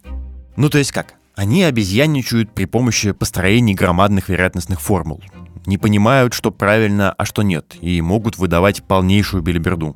Ну, 0.56 0.70
то 0.70 0.78
есть 0.78 0.94
как? 0.94 1.19
Они 1.40 1.64
обезьянничают 1.64 2.52
при 2.52 2.66
помощи 2.66 3.14
построений 3.14 3.74
громадных 3.74 4.28
вероятностных 4.28 4.82
формул. 4.82 5.24
Не 5.66 5.78
понимают, 5.78 6.34
что 6.34 6.52
правильно, 6.52 7.14
а 7.14 7.24
что 7.24 7.44
нет, 7.44 7.78
и 7.80 8.02
могут 8.02 8.38
выдавать 8.38 8.84
полнейшую 8.84 9.42
белиберду. 9.42 9.96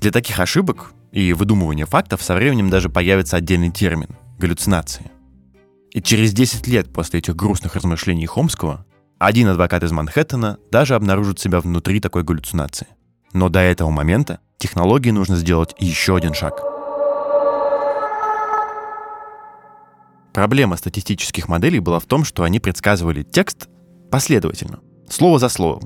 Для 0.00 0.10
таких 0.10 0.40
ошибок 0.40 0.94
и 1.12 1.32
выдумывания 1.32 1.86
фактов 1.86 2.24
со 2.24 2.34
временем 2.34 2.70
даже 2.70 2.88
появится 2.88 3.36
отдельный 3.36 3.70
термин— 3.70 4.08
галлюцинации. 4.40 5.12
И 5.92 6.02
через 6.02 6.32
10 6.32 6.66
лет 6.66 6.92
после 6.92 7.20
этих 7.20 7.36
грустных 7.36 7.76
размышлений 7.76 8.26
Хомского 8.26 8.84
один 9.20 9.46
адвокат 9.46 9.84
из 9.84 9.92
Манхэттена 9.92 10.58
даже 10.72 10.96
обнаружит 10.96 11.38
себя 11.38 11.60
внутри 11.60 12.00
такой 12.00 12.24
галлюцинации. 12.24 12.88
Но 13.32 13.48
до 13.48 13.60
этого 13.60 13.90
момента 13.90 14.40
технологии 14.56 15.10
нужно 15.10 15.36
сделать 15.36 15.76
еще 15.78 16.16
один 16.16 16.34
шаг— 16.34 16.60
Проблема 20.38 20.76
статистических 20.76 21.48
моделей 21.48 21.80
была 21.80 21.98
в 21.98 22.04
том, 22.04 22.22
что 22.22 22.44
они 22.44 22.60
предсказывали 22.60 23.24
текст 23.24 23.68
последовательно, 24.08 24.78
слово 25.10 25.40
за 25.40 25.48
словом. 25.48 25.82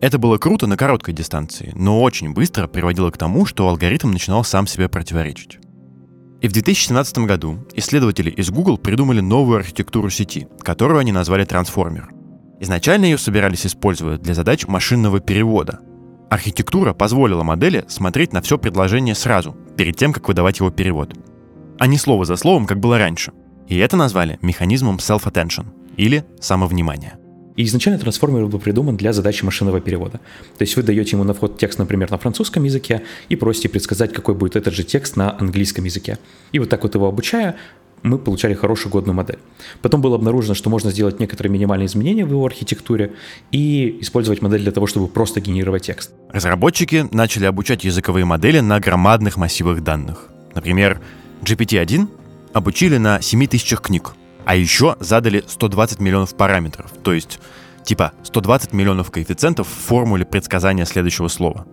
Это 0.00 0.16
было 0.16 0.38
круто 0.38 0.68
на 0.68 0.76
короткой 0.76 1.12
дистанции, 1.12 1.72
но 1.74 2.00
очень 2.00 2.32
быстро 2.32 2.68
приводило 2.68 3.10
к 3.10 3.18
тому, 3.18 3.46
что 3.46 3.68
алгоритм 3.68 4.12
начинал 4.12 4.44
сам 4.44 4.68
себе 4.68 4.88
противоречить. 4.88 5.58
И 6.40 6.46
в 6.46 6.52
2017 6.52 7.18
году 7.26 7.66
исследователи 7.74 8.30
из 8.30 8.48
Google 8.48 8.78
придумали 8.78 9.18
новую 9.18 9.56
архитектуру 9.56 10.08
сети, 10.08 10.46
которую 10.60 11.00
они 11.00 11.10
назвали 11.10 11.44
трансформер. 11.44 12.08
Изначально 12.60 13.06
ее 13.06 13.18
собирались 13.18 13.66
использовать 13.66 14.22
для 14.22 14.34
задач 14.34 14.68
машинного 14.68 15.18
перевода. 15.18 15.80
Архитектура 16.30 16.92
позволила 16.92 17.42
модели 17.42 17.84
смотреть 17.88 18.32
на 18.32 18.40
все 18.40 18.56
предложение 18.56 19.16
сразу, 19.16 19.56
перед 19.76 19.96
тем, 19.96 20.12
как 20.12 20.28
выдавать 20.28 20.60
его 20.60 20.70
перевод. 20.70 21.12
А 21.80 21.88
не 21.88 21.98
слово 21.98 22.24
за 22.24 22.36
словом, 22.36 22.66
как 22.66 22.78
было 22.78 22.98
раньше– 22.98 23.32
и 23.68 23.76
это 23.78 23.96
назвали 23.96 24.38
механизмом 24.42 24.96
self-attention 24.96 25.66
или 25.96 26.24
самовнимания. 26.40 27.18
И 27.56 27.64
изначально 27.64 27.98
трансформер 27.98 28.46
был 28.46 28.58
придуман 28.58 28.96
для 28.96 29.12
задачи 29.12 29.42
машинного 29.44 29.80
перевода. 29.80 30.20
То 30.58 30.62
есть 30.62 30.76
вы 30.76 30.82
даете 30.82 31.16
ему 31.16 31.24
на 31.24 31.32
вход 31.32 31.58
текст, 31.58 31.78
например, 31.78 32.10
на 32.10 32.18
французском 32.18 32.64
языке 32.64 33.02
и 33.30 33.36
просите 33.36 33.68
предсказать, 33.70 34.12
какой 34.12 34.34
будет 34.34 34.56
этот 34.56 34.74
же 34.74 34.84
текст 34.84 35.16
на 35.16 35.36
английском 35.38 35.84
языке. 35.84 36.18
И 36.52 36.58
вот 36.58 36.68
так 36.68 36.82
вот 36.82 36.94
его 36.94 37.08
обучая, 37.08 37.56
мы 38.02 38.18
получали 38.18 38.52
хорошую 38.52 38.92
годную 38.92 39.14
модель. 39.14 39.38
Потом 39.80 40.02
было 40.02 40.16
обнаружено, 40.16 40.54
что 40.54 40.68
можно 40.68 40.90
сделать 40.90 41.18
некоторые 41.18 41.50
минимальные 41.50 41.86
изменения 41.86 42.26
в 42.26 42.30
его 42.30 42.44
архитектуре 42.44 43.14
и 43.52 43.98
использовать 44.00 44.42
модель 44.42 44.60
для 44.60 44.72
того, 44.72 44.86
чтобы 44.86 45.08
просто 45.08 45.40
генерировать 45.40 45.84
текст. 45.84 46.12
Разработчики 46.28 47.06
начали 47.10 47.46
обучать 47.46 47.84
языковые 47.84 48.26
модели 48.26 48.60
на 48.60 48.78
громадных 48.80 49.38
массивах 49.38 49.82
данных. 49.82 50.28
Например, 50.54 51.00
GPT-1 51.42 52.06
обучили 52.56 52.96
на 52.96 53.20
7 53.20 53.46
тысячах 53.46 53.82
книг. 53.82 54.14
А 54.46 54.56
еще 54.56 54.96
задали 54.98 55.44
120 55.46 56.00
миллионов 56.00 56.34
параметров, 56.36 56.90
то 57.02 57.12
есть 57.12 57.38
типа 57.84 58.12
120 58.22 58.72
миллионов 58.72 59.10
коэффициентов 59.10 59.68
в 59.68 59.86
формуле 59.86 60.24
предсказания 60.24 60.86
следующего 60.86 61.28
слова. 61.28 61.66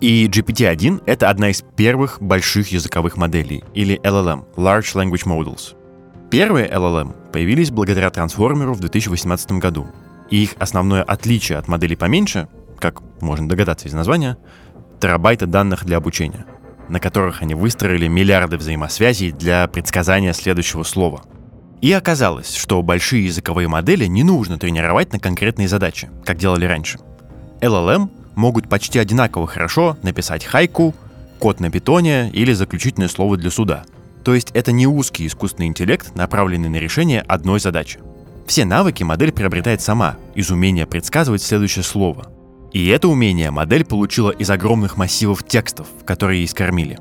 И 0.00 0.26
GPT-1— 0.26 1.04
это 1.06 1.30
одна 1.30 1.50
из 1.50 1.62
первых 1.62 2.20
больших 2.20 2.72
языковых 2.72 3.16
моделей, 3.16 3.62
или 3.74 4.00
LLM— 4.02 4.46
Large 4.56 4.94
Language 4.94 5.26
Models. 5.26 5.76
Первые 6.30 6.68
LLM 6.68 7.30
появились 7.30 7.70
благодаря 7.70 8.10
трансформеру 8.10 8.74
в 8.74 8.80
2018 8.80 9.52
году. 9.52 9.86
И 10.30 10.42
их 10.42 10.54
основное 10.58 11.02
отличие 11.04 11.58
от 11.58 11.68
моделей 11.68 11.96
поменьше, 11.96 12.48
как 12.78 13.00
можно 13.20 13.48
догадаться 13.48 13.86
из 13.86 13.92
названия, 13.92 14.38
терабайты 15.00 15.46
данных 15.46 15.84
для 15.84 15.98
обучения— 15.98 16.46
на 16.90 17.00
которых 17.00 17.40
они 17.40 17.54
выстроили 17.54 18.08
миллиарды 18.08 18.56
взаимосвязей 18.58 19.30
для 19.30 19.66
предсказания 19.68 20.32
следующего 20.32 20.82
слова. 20.82 21.22
И 21.80 21.92
оказалось, 21.92 22.54
что 22.54 22.82
большие 22.82 23.24
языковые 23.24 23.68
модели 23.68 24.04
не 24.06 24.22
нужно 24.22 24.58
тренировать 24.58 25.12
на 25.12 25.18
конкретные 25.18 25.68
задачи, 25.68 26.10
как 26.26 26.36
делали 26.36 26.66
раньше. 26.66 26.98
LLM 27.60 28.10
могут 28.34 28.68
почти 28.68 28.98
одинаково 28.98 29.46
хорошо 29.46 29.96
написать 30.02 30.44
хайку, 30.44 30.94
код 31.38 31.60
на 31.60 31.70
питоне 31.70 32.28
или 32.30 32.52
заключительное 32.52 33.08
слово 33.08 33.36
для 33.38 33.50
суда. 33.50 33.84
То 34.24 34.34
есть 34.34 34.50
это 34.52 34.72
не 34.72 34.86
узкий 34.86 35.26
искусственный 35.26 35.68
интеллект, 35.68 36.14
направленный 36.14 36.68
на 36.68 36.76
решение 36.76 37.22
одной 37.22 37.60
задачи. 37.60 38.00
Все 38.46 38.64
навыки 38.64 39.04
модель 39.04 39.32
приобретает 39.32 39.80
сама 39.80 40.16
из 40.34 40.50
умения 40.50 40.84
предсказывать 40.84 41.42
следующее 41.42 41.84
слово– 41.84 42.26
и 42.72 42.86
это 42.88 43.08
умение 43.08 43.50
модель 43.50 43.84
получила 43.84 44.30
из 44.30 44.48
огромных 44.50 44.96
массивов 44.96 45.46
текстов, 45.46 45.88
которые 46.04 46.40
ей 46.40 46.48
скормили. 46.48 46.98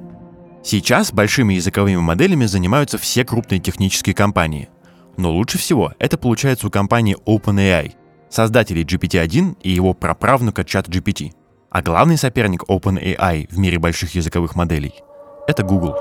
Сейчас 0.64 1.14
большими 1.14 1.54
языковыми 1.54 1.98
моделями 1.98 2.46
занимаются 2.46 2.98
все 2.98 3.24
крупные 3.24 3.60
технические 3.60 4.14
компании. 4.14 4.70
Но 5.18 5.32
лучше 5.32 5.58
всего 5.58 5.94
это 6.00 6.18
получается 6.18 6.68
у 6.68 6.70
компании 6.70 7.18
OpenAI, 7.26 7.94
создателей 8.30 8.84
GPT-1 8.84 9.58
и 9.62 9.70
его 9.70 9.94
праправнука 9.94 10.64
ChatGPT. 10.64 11.32
А 11.70 11.82
главный 11.82 12.18
соперник 12.18 12.64
OpenAI 12.64 13.48
в 13.50 13.58
мире 13.58 13.80
больших 13.80 14.16
языковых 14.16 14.56
моделей— 14.56 14.94
это 15.48 15.64
Google. 15.64 15.96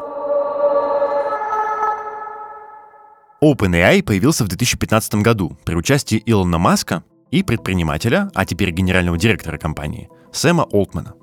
OpenAI 3.43 4.03
появился 4.03 4.45
в 4.45 4.49
2015 4.49 5.17
году 5.17 5.57
при 5.65 5.75
участии 5.75 6.21
Илона 6.27 6.59
Маска 6.59 7.05
и 7.31 7.43
предпринимателя, 7.43 8.31
а 8.35 8.45
теперь 8.45 8.71
генерального 8.71 9.19
директора 9.19 9.59
компании, 9.59 10.09
Сэма 10.33 10.63
Олтмана. 10.65 11.15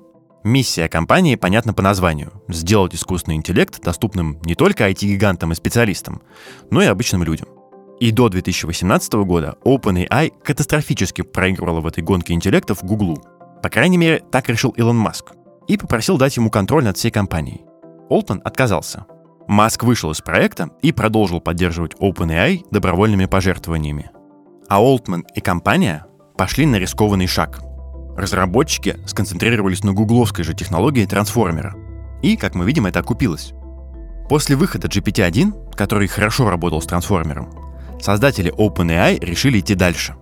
Миссия 0.44 0.88
компании 0.88 1.34
понятна 1.34 1.74
по 1.74 1.82
названию– 1.82 2.32
сделать 2.48 2.94
искусственный 2.94 3.36
интеллект 3.36 3.82
доступным 3.82 4.40
не 4.44 4.54
только 4.54 4.88
IT-гигантам 4.88 5.50
и 5.50 5.56
специалистам, 5.56 6.22
но 6.70 6.80
и 6.80 6.86
обычным 6.86 7.24
людям. 7.24 7.48
И 7.98 8.12
до 8.12 8.28
2018 8.28 9.14
года 9.24 9.56
OpenAI 9.64 10.32
катастрофически 10.44 11.22
проигрывала 11.22 11.80
в 11.80 11.86
этой 11.86 12.04
гонке 12.04 12.34
интеллектов 12.34 12.84
Гуглу. 12.84 13.22
По 13.62 13.70
крайней 13.70 13.96
мере, 13.96 14.22
так 14.30 14.48
решил 14.48 14.70
Илон 14.70 14.96
Маск. 14.96 15.32
И 15.66 15.76
попросил 15.76 16.16
дать 16.16 16.36
ему 16.36 16.50
контроль 16.50 16.84
над 16.84 16.96
всей 16.96 17.10
компанией. 17.10 17.62
Олтман 18.08 18.40
отказался. 18.44 19.06
Маск 19.48 19.82
вышел 19.82 20.10
из 20.12 20.20
проекта 20.20 20.70
и 20.82 20.92
продолжил 20.92 21.40
поддерживать 21.40 21.94
OpenAI 21.94 22.66
добровольными 22.70 23.26
пожертвованиями. 23.26 24.10
А 24.68 24.80
Олтман 24.80 25.24
и 25.34 25.40
компания 25.40 26.06
пошли 26.36 26.66
на 26.66 26.76
рискованный 26.76 27.28
шаг. 27.28 27.60
Разработчики 28.16 28.96
сконцентрировались 29.06 29.84
на 29.84 29.92
гугловской 29.92 30.44
же 30.44 30.54
технологии 30.54 31.04
трансформера. 31.04 31.74
И, 32.22 32.36
как 32.36 32.54
мы 32.54 32.64
видим, 32.64 32.86
это 32.86 33.00
окупилось. 33.00 33.52
После 34.28 34.56
выхода 34.56 34.88
GPT-1, 34.88 35.74
который 35.74 36.08
хорошо 36.08 36.50
работал 36.50 36.82
с 36.82 36.86
трансформером, 36.86 37.50
создатели 38.00 38.52
OpenAI 38.52 39.24
решили 39.24 39.60
идти 39.60 39.74
дальше. 39.76 40.16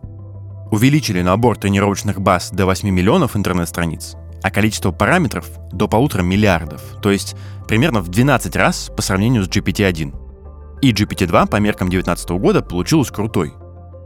Увеличили 0.70 1.22
набор 1.22 1.56
тренировочных 1.56 2.20
баз 2.20 2.50
до 2.50 2.66
8 2.66 2.90
миллионов 2.90 3.36
интернет-страниц, 3.36 4.16
а 4.42 4.50
количество 4.50 4.90
параметров 4.90 5.48
до 5.72 5.88
полутора 5.88 6.22
миллиардов, 6.22 6.82
то 7.00 7.10
есть 7.10 7.34
примерно 7.66 8.00
в 8.00 8.08
12 8.08 8.54
раз 8.56 8.90
по 8.94 9.00
сравнению 9.00 9.44
с 9.44 9.48
GPT-1. 9.48 10.80
И 10.82 10.92
GPT-2 10.92 11.48
по 11.48 11.56
меркам 11.56 11.88
2019 11.88 12.30
года 12.30 12.60
получилась 12.60 13.10
крутой. 13.10 13.54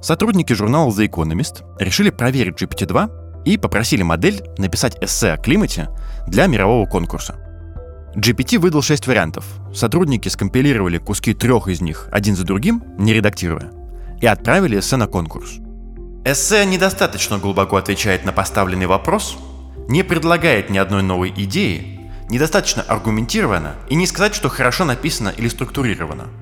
Сотрудники 0.00 0.52
журнала 0.52 0.90
The 0.90 1.08
Economist 1.08 1.64
решили 1.78 2.10
проверить 2.10 2.62
GPT-2 2.62 3.44
и 3.44 3.58
попросили 3.58 4.02
модель 4.02 4.44
написать 4.56 4.96
эссе 5.00 5.32
о 5.32 5.36
климате 5.36 5.88
для 6.26 6.46
мирового 6.46 6.86
конкурса. 6.86 7.36
GPT 8.14 8.58
выдал 8.58 8.80
6 8.82 9.06
вариантов. 9.06 9.44
Сотрудники 9.74 10.28
скомпилировали 10.28 10.98
куски 10.98 11.34
трех 11.34 11.68
из 11.68 11.80
них 11.80 12.08
один 12.12 12.36
за 12.36 12.44
другим, 12.44 12.82
не 12.96 13.12
редактируя, 13.12 13.70
и 14.20 14.26
отправили 14.26 14.78
эссе 14.78 14.96
на 14.96 15.08
конкурс. 15.08 15.56
Эссе 16.24 16.64
недостаточно 16.64 17.38
глубоко 17.38 17.76
отвечает 17.76 18.24
на 18.24 18.32
поставленный 18.32 18.86
вопрос, 18.86 19.36
не 19.88 20.04
предлагает 20.04 20.70
ни 20.70 20.78
одной 20.78 21.02
новой 21.02 21.32
идеи, 21.36 22.10
недостаточно 22.30 22.82
аргументировано 22.82 23.74
и 23.88 23.94
не 23.94 24.06
сказать, 24.06 24.34
что 24.34 24.48
хорошо 24.48 24.84
написано 24.84 25.32
или 25.36 25.48
структурировано– 25.48 26.28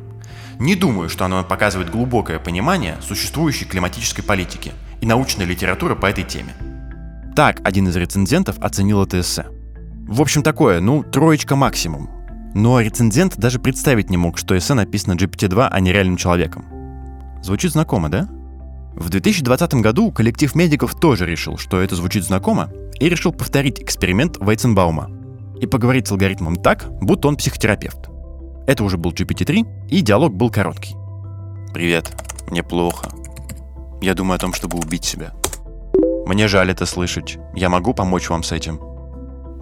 не 0.59 0.75
думаю, 0.75 1.09
что 1.09 1.25
оно 1.25 1.45
показывает 1.45 1.91
глубокое 1.91 2.39
понимание 2.39 2.97
существующей 3.03 3.67
климатической 3.67 4.25
политики 4.25 4.73
и 5.01 5.07
научной 5.07 5.45
литературы 5.45 5.97
по 5.97 6.07
этой 6.07 6.25
теме. 6.25 6.55
Так 7.35 7.61
один 7.65 7.89
из 7.89 7.97
рецензентов 7.97 8.59
оценил 8.61 9.03
это 9.03 9.21
эссе. 9.21 9.47
В 10.09 10.23
общем, 10.23 10.43
такое, 10.43 10.81
ну, 10.81 11.03
троечка 11.03 11.57
максимум. 11.57 12.11
но 12.55 12.81
рецензент 12.81 13.37
даже 13.37 13.59
представить 13.59 14.09
не 14.09 14.17
мог, 14.17 14.39
что 14.39 14.57
эссе 14.57 14.73
написано 14.73 15.13
GPT-2, 15.13 15.69
а 15.71 15.81
не 15.81 15.93
реальным 15.93 16.17
человеком. 16.17 16.65
Звучит 17.43 17.73
знакомо, 17.73 18.09
да? 18.09 18.27
В 18.95 19.11
2020 19.11 19.75
году 19.75 20.11
коллектив 20.11 20.55
медиков 20.55 20.99
тоже 20.99 21.27
решил, 21.27 21.59
что 21.59 21.83
это 21.83 21.95
звучит 21.97 22.25
знакомо, 22.25 22.71
и 22.99 23.11
решил 23.11 23.33
повторить 23.33 23.79
эксперимент 23.83 24.39
Вайценбаума 24.39 25.11
и 25.61 25.67
поговорить 25.67 26.07
с 26.07 26.13
алгоритмом 26.13 26.57
так, 26.57 26.87
будто 27.03 27.29
он 27.29 27.37
психотерапевт. 27.37 28.09
Это 28.67 28.83
уже 28.83 28.97
был 28.97 29.13
GPT-3, 29.13 29.89
и 29.89 30.01
диалог 30.01 30.35
был 30.35 30.51
короткий. 30.51 30.97
«Привет, 31.73 32.13
мне 32.51 32.65
плохо. 32.65 33.11
Я 34.01 34.15
думаю 34.15 34.37
о 34.37 34.41
том, 34.41 34.53
чтобы 34.53 34.79
убить 34.79 35.05
себя. 35.05 35.33
Мне 36.27 36.49
жаль 36.49 36.71
это 36.71 36.85
слышать. 36.85 37.39
Я 37.55 37.69
могу 37.69 37.95
помочь 37.95 38.29
вам 38.29 38.43
с 38.43 38.51
этим. 38.51 38.81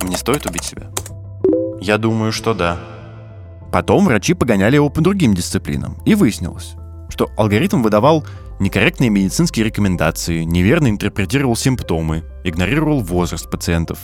Мне 0.03 0.17
стоит 0.17 0.47
убить 0.47 0.65
себя?» 0.65 0.91
«Я 1.81 1.99
думаю, 1.99 2.33
что 2.33 2.55
да». 2.55 2.79
Потом 3.71 4.07
врачи 4.07 4.33
погоняли 4.33 4.77
его 4.77 4.89
по 4.89 5.03
другим 5.03 5.35
дисциплинам, 5.35 5.99
и 6.07 6.15
выяснилось, 6.15 6.75
что 7.11 7.29
алгоритм 7.37 7.83
выдавал 7.83 8.25
некорректные 8.59 9.11
медицинские 9.11 9.67
рекомендации, 9.67 10.45
неверно 10.45 10.89
интерпретировал 10.89 11.57
симптомы, 11.57 12.25
игнорировал 12.45 13.01
возраст 13.01 13.51
пациентов. 13.51 13.99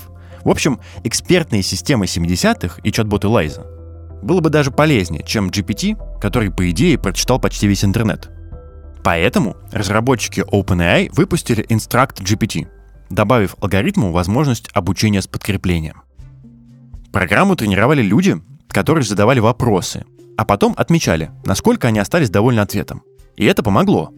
В 0.45 0.51
общем, 0.51 0.81
экспертные 1.05 1.63
системы 1.63 2.05
70-х 2.05 2.81
и 2.83 2.93
чат-боты 2.93 3.29
Лайза 3.29 3.80
было 4.23 4.41
бы 4.41 4.51
даже 4.51 4.71
полезнее, 4.71 5.25
чем 5.25 5.49
GPT, 5.49 5.97
который, 6.21 6.51
по 6.51 6.69
идее, 6.71 6.99
прочитал 6.99 7.39
почти 7.41 7.67
весь 7.67 7.85
интернет. 7.85 8.31
Поэтому 9.03 9.57
разработчики 9.73 10.41
OpenAI 10.41 11.11
выпустили 11.13 11.65
Instruct 11.67 12.23
GPT, 12.23 12.69
добавив 13.09 13.57
алгоритму 13.61 14.13
возможность 14.13 14.69
обучения 14.75 15.23
с 15.23 15.27
подкреплением. 15.27 16.03
Программу 17.13 17.57
тренировали 17.57 18.03
люди, 18.03 18.41
которые 18.69 19.05
задавали 19.05 19.41
вопросы, 19.41 20.05
а 20.37 20.45
потом 20.45 20.75
отмечали, 20.77 21.31
насколько 21.45 21.89
они 21.89 21.99
остались 21.99 22.31
довольны 22.31 22.61
ответом. 22.61 23.03
И 23.37 23.45
это 23.45 23.63
помогло. 23.63 24.13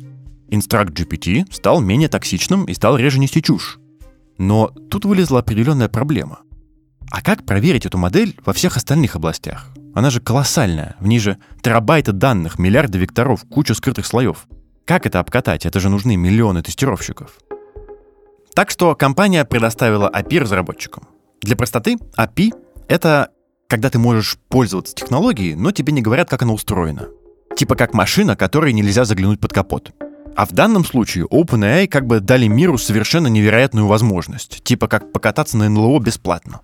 Instruct 0.50 0.92
GPT 0.92 1.50
стал 1.52 1.80
менее 1.80 2.08
токсичным 2.08 2.64
и 2.66 2.74
стал 2.74 2.96
реже 2.96 3.18
нести 3.18 3.42
чушь. 3.42 3.78
Но 4.36 4.68
тут 4.90 5.04
вылезла 5.04 5.40
определенная 5.40 5.88
проблема. 5.88 6.40
А 7.10 7.22
как 7.22 7.44
проверить 7.44 7.86
эту 7.86 7.98
модель 7.98 8.36
во 8.44 8.52
всех 8.52 8.76
остальных 8.76 9.16
областях? 9.16 9.71
Она 9.94 10.10
же 10.10 10.20
колоссальная. 10.20 10.96
В 11.00 11.06
ней 11.06 11.18
же 11.18 11.38
терабайты 11.60 12.12
данных, 12.12 12.58
миллиарды 12.58 12.98
векторов, 12.98 13.44
куча 13.50 13.74
скрытых 13.74 14.06
слоев. 14.06 14.46
Как 14.84 15.06
это 15.06 15.20
обкатать? 15.20 15.66
Это 15.66 15.80
же 15.80 15.88
нужны 15.88 16.16
миллионы 16.16 16.62
тестировщиков. 16.62 17.38
Так 18.54 18.70
что 18.70 18.94
компания 18.94 19.44
предоставила 19.44 20.10
API 20.12 20.40
разработчикам. 20.40 21.08
Для 21.40 21.56
простоты 21.56 21.96
API— 22.16 22.52
это 22.88 23.30
когда 23.68 23.88
ты 23.88 23.98
можешь 23.98 24.38
пользоваться 24.48 24.94
технологией, 24.94 25.54
но 25.54 25.72
тебе 25.72 25.92
не 25.92 26.02
говорят, 26.02 26.28
как 26.28 26.42
она 26.42 26.52
устроена. 26.52 27.08
Типа 27.56 27.74
как 27.74 27.94
машина, 27.94 28.36
которой 28.36 28.72
нельзя 28.72 29.04
заглянуть 29.04 29.40
под 29.40 29.52
капот. 29.52 29.92
А 30.36 30.46
в 30.46 30.52
данном 30.52 30.84
случае 30.84 31.26
OpenAI 31.26 31.86
как 31.86 32.06
бы 32.06 32.20
дали 32.20 32.46
миру 32.46 32.78
совершенно 32.78 33.28
невероятную 33.28 33.86
возможность, 33.86 34.62
типа 34.62 34.88
как 34.88 35.12
покататься 35.12 35.56
на 35.56 35.68
НЛО 35.68 36.00
бесплатно. 36.00 36.60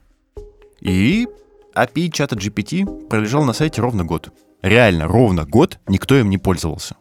И 0.80 1.26
API 1.84 2.10
чата 2.10 2.36
GPT 2.36 3.08
пролежал 3.08 3.44
на 3.44 3.52
сайте 3.52 3.80
ровно 3.80 4.04
год. 4.04 4.32
Реально, 4.62 5.06
ровно 5.06 5.44
год 5.44 5.78
никто 5.86 6.16
им 6.16 6.30
не 6.30 6.38
пользовался. 6.38 6.96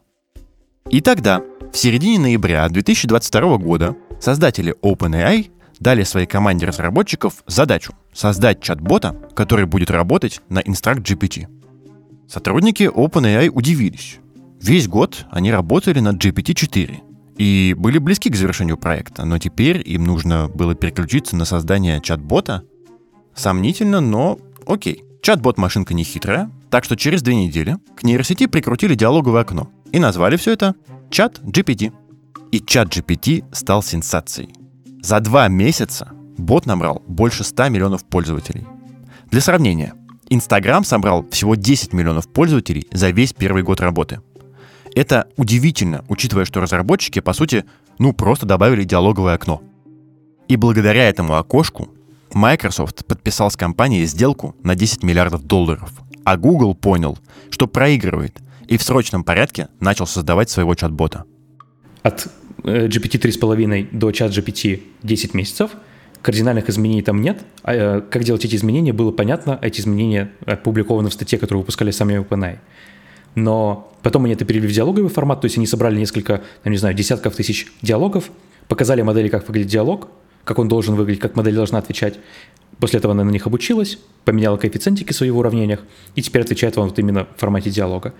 И 0.90 1.02
тогда, 1.02 1.42
в 1.74 1.78
середине 1.78 2.20
ноября 2.20 2.68
2022 2.70 3.58
года, 3.58 3.96
создатели 4.22 4.76
OpenAI 4.82 5.52
дали 5.80 6.04
своей 6.04 6.28
команде 6.28 6.66
разработчиков 6.66 7.44
задачу 7.46 7.94
создать 8.14 8.62
чат-бота, 8.62 9.16
который 9.36 9.66
будет 9.66 9.92
работать 9.92 10.42
на 10.50 10.60
Instruct 10.60 11.04
GPT. 11.04 11.48
Сотрудники 12.28 12.84
OpenAI 12.84 13.50
удивились. 13.50 14.20
Весь 14.62 14.88
год 14.88 15.26
они 15.30 15.52
работали 15.52 16.00
над 16.00 16.24
GPT-4 16.24 16.98
и 17.38 17.76
были 17.78 18.00
близки 18.00 18.30
к 18.30 18.36
завершению 18.36 18.78
проекта, 18.78 19.24
но 19.26 19.38
теперь 19.38 19.82
им 19.88 20.04
нужно 20.04 20.50
было 20.50 20.74
переключиться 20.74 21.36
на 21.36 21.46
создание 21.46 22.02
чат-бота. 22.02 22.64
Сомнительно, 23.36 24.02
но 24.02 24.40
окей. 24.68 25.04
Чат-бот 25.22 25.58
машинка 25.58 25.94
не 25.94 26.04
хитрая, 26.04 26.50
так 26.70 26.84
что 26.84 26.96
через 26.96 27.22
две 27.22 27.36
недели 27.36 27.78
к 27.96 28.04
нейросети 28.04 28.46
прикрутили 28.46 28.96
диалоговое 28.96 29.42
окно 29.42 29.70
и 29.92 30.00
назвали 30.00 30.38
все 30.38 30.54
это 30.54 30.76
чат 31.10 31.40
GPT. 31.40 31.92
И 32.52 32.60
чат 32.60 32.90
GPT 32.96 33.44
стал 33.54 33.84
сенсацией. 33.84 34.50
За 35.02 35.20
два 35.20 35.48
месяца 35.48 36.12
бот 36.38 36.66
набрал 36.66 37.02
больше 37.08 37.44
100 37.44 37.70
миллионов 37.70 38.06
пользователей. 38.06 38.66
Для 39.30 39.42
сравнения, 39.42 39.94
Инстаграм 40.30 40.84
собрал 40.84 41.28
всего 41.30 41.56
10 41.56 41.94
миллионов 41.94 42.32
пользователей 42.32 42.88
за 42.92 43.10
весь 43.10 43.34
первый 43.34 43.64
год 43.64 43.82
работы. 43.82 44.22
Это 44.96 45.28
удивительно, 45.38 46.04
учитывая, 46.08 46.46
что 46.46 46.60
разработчики, 46.60 47.20
по 47.20 47.34
сути, 47.34 47.66
ну 48.00 48.14
просто 48.14 48.46
добавили 48.46 48.84
диалоговое 48.84 49.36
окно. 49.36 49.62
И 50.48 50.56
благодаря 50.56 51.08
этому 51.10 51.36
окошку 51.36 51.90
Microsoft 52.38 53.04
подписал 53.08 53.50
с 53.50 53.58
компанией 53.58 54.06
сделку 54.06 54.56
на 54.62 54.76
10 54.76 55.02
миллиардов 55.02 55.44
долларов, 55.44 55.90
а 56.24 56.38
Google 56.38 56.76
понял, 56.76 57.18
что 57.50 57.66
проигрывает, 57.66 58.38
и 58.68 58.78
в 58.78 58.84
срочном 58.84 59.24
порядке 59.24 59.70
начал 59.80 60.06
создавать 60.06 60.52
своего 60.52 60.76
чат-бота. 60.76 61.24
От 62.04 62.28
э, 62.64 62.88
GPT 62.88 63.20
3.5 63.20 63.88
до 63.92 64.12
чат 64.12 64.32
GPT 64.32 64.84
10 65.02 65.34
месяцев, 65.34 65.72
кардинальных 66.22 66.70
изменений 66.70 67.02
там 67.02 67.22
нет. 67.22 67.42
А, 67.64 67.74
э, 67.74 68.02
как 68.02 68.24
делать 68.24 68.46
эти 68.46 68.56
изменения, 68.56 68.94
было 68.94 69.12
понятно. 69.12 69.58
Эти 69.64 69.82
изменения 69.82 70.32
опубликованы 70.46 71.10
в 71.10 71.14
статье, 71.14 71.40
которую 71.40 71.62
выпускали 71.64 71.90
сами 71.90 72.22
OpenAI. 72.22 72.60
Но 73.34 73.92
потом 74.04 74.26
они 74.26 74.36
это 74.36 74.46
перевели 74.46 74.68
в 74.68 74.76
диалоговый 74.76 75.10
формат, 75.10 75.42
то 75.42 75.46
есть 75.46 75.58
они 75.58 75.66
собрали 75.66 75.98
несколько, 75.98 76.44
я 76.64 76.70
не 76.70 76.78
знаю, 76.78 76.94
десятков 76.94 77.36
тысяч 77.36 77.66
диалогов, 77.82 78.30
показали 78.68 79.02
модели, 79.02 79.28
как 79.28 79.48
выглядит 79.48 79.72
диалог, 79.72 80.10
как 80.48 80.60
он 80.60 80.70
должен 80.70 80.96
выглядеть, 80.96 81.22
как 81.22 81.36
модель 81.36 81.56
должна 81.56 81.78
отвечать. 81.80 82.20
После 82.80 83.00
этого 83.00 83.14
она 83.14 83.26
на 83.26 83.32
них 83.32 83.46
обучилась, 83.46 84.00
поменяла 84.24 84.56
коэффициентики 84.56 85.12
в 85.12 85.16
своих 85.16 85.36
уравнениях, 85.36 85.82
и 86.16 86.22
теперь 86.22 86.42
отвечает 86.42 86.78
вам 86.78 86.88
вот 86.88 86.98
именно 86.98 87.28
в 87.36 87.40
формате 87.40 87.70
диалога. 87.70 88.14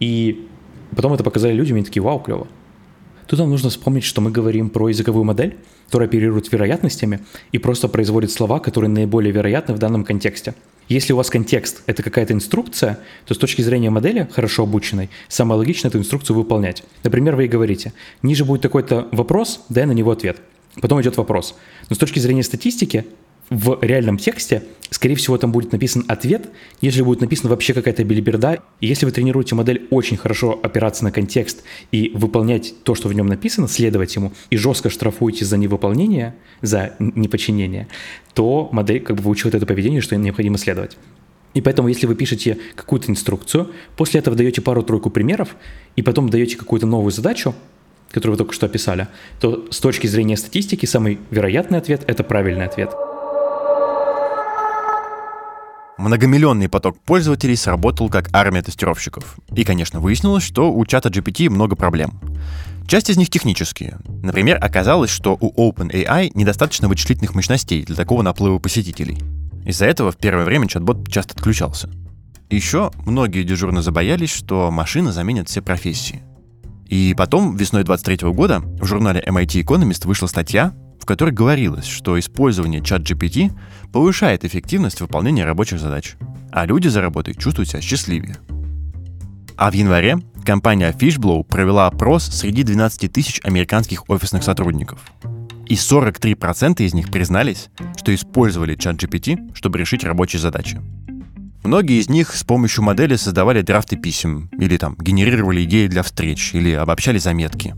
И 0.00 0.48
потом 0.96 1.12
это 1.12 1.22
показали 1.22 1.52
людям, 1.52 1.76
и 1.76 1.78
они 1.78 1.86
такие, 1.86 2.02
вау, 2.02 2.18
клево. 2.18 2.48
Тут 3.28 3.38
нам 3.38 3.50
нужно 3.50 3.70
вспомнить, 3.70 4.02
что 4.02 4.20
мы 4.20 4.32
говорим 4.32 4.68
про 4.68 4.88
языковую 4.88 5.24
модель, 5.24 5.56
которая 5.86 6.08
оперирует 6.08 6.50
вероятностями 6.50 7.20
и 7.52 7.58
просто 7.58 7.86
производит 7.86 8.32
слова, 8.32 8.58
которые 8.58 8.90
наиболее 8.90 9.32
вероятны 9.32 9.72
в 9.72 9.78
данном 9.78 10.02
контексте. 10.04 10.54
Если 10.88 11.12
у 11.12 11.16
вас 11.16 11.30
контекст— 11.30 11.82
это 11.86 12.02
какая-то 12.02 12.32
инструкция, 12.34 12.98
то 13.26 13.34
с 13.34 13.38
точки 13.38 13.62
зрения 13.62 13.90
модели, 13.90 14.28
хорошо 14.32 14.64
обученной, 14.64 15.08
самое 15.28 15.56
логичное 15.56 15.88
эту 15.88 15.98
инструкцию 15.98 16.36
выполнять. 16.36 16.82
Например, 17.04 17.36
вы 17.36 17.44
и 17.44 17.48
говорите, 17.48 17.92
ниже 18.22 18.44
будет 18.44 18.62
такой-то 18.62 19.06
вопрос, 19.12 19.64
дай 19.68 19.86
на 19.86 19.92
него 19.92 20.10
ответ. 20.10 20.40
Потом 20.80 21.00
идет 21.00 21.16
вопрос. 21.16 21.54
Но 21.88 21.96
с 21.96 21.98
точки 21.98 22.18
зрения 22.18 22.42
статистики, 22.42 23.06
в 23.50 23.78
реальном 23.82 24.16
тексте, 24.16 24.62
скорее 24.90 25.16
всего, 25.16 25.36
там 25.36 25.50
будет 25.50 25.72
написан 25.72 26.04
ответ, 26.06 26.48
если 26.80 27.02
будет 27.02 27.20
написана 27.20 27.50
вообще 27.50 27.74
какая-то 27.74 28.04
билиберда. 28.04 28.62
И 28.80 28.86
если 28.86 29.06
вы 29.06 29.10
тренируете 29.10 29.56
модель 29.56 29.88
очень 29.90 30.16
хорошо 30.16 30.58
опираться 30.62 31.02
на 31.02 31.10
контекст 31.10 31.64
и 31.90 32.12
выполнять 32.14 32.74
то, 32.84 32.94
что 32.94 33.08
в 33.08 33.12
нем 33.12 33.26
написано, 33.26 33.66
следовать 33.66 34.14
ему, 34.14 34.32
и 34.50 34.56
жестко 34.56 34.88
штрафуете 34.88 35.44
за 35.44 35.56
невыполнение, 35.56 36.36
за 36.62 36.94
неподчинение, 37.00 37.88
то 38.34 38.68
модель 38.70 39.00
как 39.00 39.16
бы 39.16 39.22
выучивает 39.24 39.56
это 39.56 39.66
поведение, 39.66 40.00
что 40.00 40.16
необходимо 40.16 40.56
следовать. 40.56 40.96
И 41.52 41.60
поэтому, 41.60 41.88
если 41.88 42.06
вы 42.06 42.14
пишете 42.14 42.58
какую-то 42.76 43.10
инструкцию, 43.10 43.72
после 43.96 44.20
этого 44.20 44.36
даете 44.36 44.60
пару-тройку 44.60 45.10
примеров, 45.10 45.56
и 45.96 46.02
потом 46.02 46.28
даете 46.28 46.56
какую-то 46.56 46.86
новую 46.86 47.10
задачу, 47.10 47.56
которую 48.10 48.34
вы 48.34 48.38
только 48.38 48.54
что 48.54 48.66
описали, 48.66 49.08
то 49.40 49.66
с 49.70 49.80
точки 49.80 50.06
зрения 50.06 50.36
статистики 50.36 50.86
самый 50.86 51.18
вероятный 51.30 51.78
ответ– 51.78 52.02
это 52.06 52.24
правильный 52.24 52.66
ответ– 52.66 52.92
Многомиллионный 56.00 56.70
поток 56.70 56.98
пользователей 56.98 57.56
сработал 57.56 58.08
как 58.08 58.30
армия 58.32 58.62
тестировщиков. 58.62 59.36
И, 59.54 59.64
конечно, 59.64 60.00
выяснилось, 60.00 60.42
что 60.42 60.72
у 60.72 60.86
чата 60.86 61.10
GPT 61.10 61.50
много 61.50 61.76
проблем. 61.76 62.18
Часть 62.88 63.10
из 63.10 63.18
них 63.18 63.28
технические. 63.28 63.98
Например, 64.22 64.56
оказалось, 64.64 65.10
что 65.10 65.36
у 65.38 65.70
OpenAI 65.70 66.30
недостаточно 66.32 66.88
вычислительных 66.88 67.34
мощностей 67.34 67.84
для 67.84 67.96
такого 67.96 68.22
наплыва 68.22 68.58
посетителей. 68.58 69.18
Из-за 69.66 69.84
этого 69.84 70.10
в 70.10 70.16
первое 70.16 70.46
время 70.46 70.68
чат-бот 70.68 71.06
часто 71.12 71.34
отключался. 71.34 71.90
Еще 72.48 72.90
многие 73.04 73.42
дежурно 73.42 73.82
забоялись, 73.82 74.30
что 74.30 74.70
машина 74.70 75.12
заменит 75.12 75.50
все 75.50 75.60
профессии. 75.60 76.22
И 76.90 77.14
потом, 77.16 77.56
весной 77.56 77.84
23 77.84 78.28
года, 78.32 78.60
в 78.80 78.84
журнале 78.84 79.22
MIT 79.24 79.62
Economist 79.64 80.08
вышла 80.08 80.26
статья, 80.26 80.74
в 81.00 81.06
которой 81.06 81.30
говорилось, 81.30 81.86
что 81.86 82.18
использование 82.18 82.82
чат 82.82 83.02
GPT 83.02 83.52
повышает 83.92 84.44
эффективность 84.44 85.00
выполнения 85.00 85.44
рабочих 85.44 85.78
задач, 85.78 86.16
а 86.50 86.66
люди 86.66 86.88
за 86.88 87.00
работой 87.00 87.34
чувствуют 87.34 87.70
себя 87.70 87.80
счастливее. 87.80 88.36
А 89.56 89.70
в 89.70 89.74
январе 89.74 90.18
компания 90.44 90.92
Fishblow 90.92 91.44
провела 91.44 91.86
опрос 91.86 92.24
среди 92.24 92.64
12 92.64 93.12
тысяч 93.12 93.40
американских 93.44 94.10
офисных 94.10 94.42
сотрудников. 94.42 95.00
И 95.66 95.74
43% 95.74 96.82
из 96.82 96.92
них 96.92 97.12
признались, 97.12 97.68
что 97.96 98.12
использовали 98.12 98.74
чат 98.74 98.96
GPT, 98.96 99.54
чтобы 99.54 99.78
решить 99.78 100.02
рабочие 100.02 100.40
задачи. 100.40 100.80
Многие 101.62 102.00
из 102.00 102.08
них 102.08 102.34
с 102.34 102.42
помощью 102.42 102.84
модели 102.84 103.16
создавали 103.16 103.60
драфты 103.60 103.96
писем, 103.96 104.48
или 104.58 104.78
там 104.78 104.96
генерировали 104.98 105.64
идеи 105.64 105.88
для 105.88 106.02
встреч, 106.02 106.54
или 106.54 106.72
обобщали 106.72 107.18
заметки. 107.18 107.74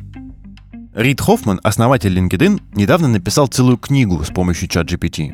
Рид 0.94 1.20
Хоффман, 1.20 1.58
основатель 1.64 2.16
LinkedIn, 2.16 2.62
недавно 2.74 3.08
написал 3.08 3.48
целую 3.48 3.78
книгу 3.78 4.22
с 4.22 4.28
помощью 4.28 4.68
ChatGPT. 4.68 5.32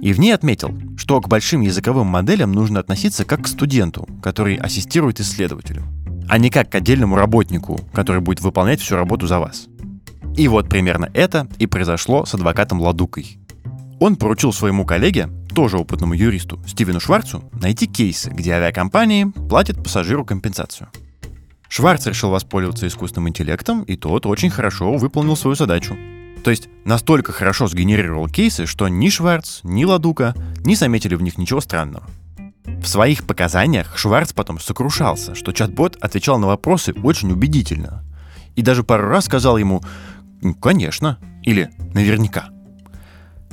И 0.00 0.12
в 0.12 0.20
ней 0.20 0.32
отметил, 0.32 0.78
что 0.96 1.20
к 1.20 1.28
большим 1.28 1.62
языковым 1.62 2.06
моделям 2.06 2.52
нужно 2.52 2.80
относиться 2.80 3.24
как 3.24 3.44
к 3.44 3.48
студенту, 3.48 4.06
который 4.22 4.54
ассистирует 4.56 5.18
исследователю, 5.20 5.82
а 6.28 6.38
не 6.38 6.50
как 6.50 6.70
к 6.70 6.74
отдельному 6.76 7.16
работнику, 7.16 7.80
который 7.92 8.20
будет 8.20 8.40
выполнять 8.40 8.80
всю 8.80 8.94
работу 8.96 9.26
за 9.26 9.40
вас. 9.40 9.66
И 10.36 10.46
вот 10.46 10.68
примерно 10.68 11.10
это 11.12 11.48
и 11.58 11.66
произошло 11.66 12.24
с 12.24 12.34
адвокатом 12.34 12.80
Ладукой. 12.80 13.39
Он 14.00 14.16
поручил 14.16 14.52
своему 14.54 14.86
коллеге, 14.86 15.28
тоже 15.54 15.76
опытному 15.76 16.14
юристу, 16.14 16.58
Стивену 16.66 17.00
Шварцу, 17.00 17.44
найти 17.52 17.86
кейсы, 17.86 18.30
где 18.30 18.54
авиакомпании 18.54 19.24
платят 19.24 19.82
пассажиру 19.82 20.24
компенсацию. 20.24 20.88
Шварц 21.68 22.06
решил 22.06 22.30
воспользоваться 22.30 22.86
искусственным 22.86 23.28
интеллектом, 23.28 23.82
и 23.82 23.96
тот 23.96 24.24
очень 24.24 24.48
хорошо 24.48 24.94
выполнил 24.96 25.36
свою 25.36 25.54
задачу. 25.54 25.96
То 26.42 26.50
есть 26.50 26.70
настолько 26.86 27.32
хорошо 27.32 27.68
сгенерировал 27.68 28.26
кейсы, 28.26 28.64
что 28.64 28.88
ни 28.88 29.10
Шварц, 29.10 29.60
ни 29.64 29.84
Ладука 29.84 30.34
не 30.64 30.76
заметили 30.76 31.14
в 31.14 31.20
них 31.20 31.36
ничего 31.36 31.60
странного. 31.60 32.04
В 32.64 32.86
своих 32.86 33.26
показаниях 33.26 33.98
Шварц 33.98 34.32
потом 34.32 34.58
сокрушался, 34.58 35.34
что 35.34 35.52
чат-бот 35.52 35.98
отвечал 36.00 36.38
на 36.38 36.46
вопросы 36.46 36.94
очень 37.02 37.32
убедительно. 37.32 38.02
И 38.56 38.62
даже 38.62 38.82
пару 38.82 39.08
раз 39.08 39.26
сказал 39.26 39.58
ему 39.58 39.82
«конечно» 40.60 41.18
или 41.42 41.70
«наверняка». 41.92 42.48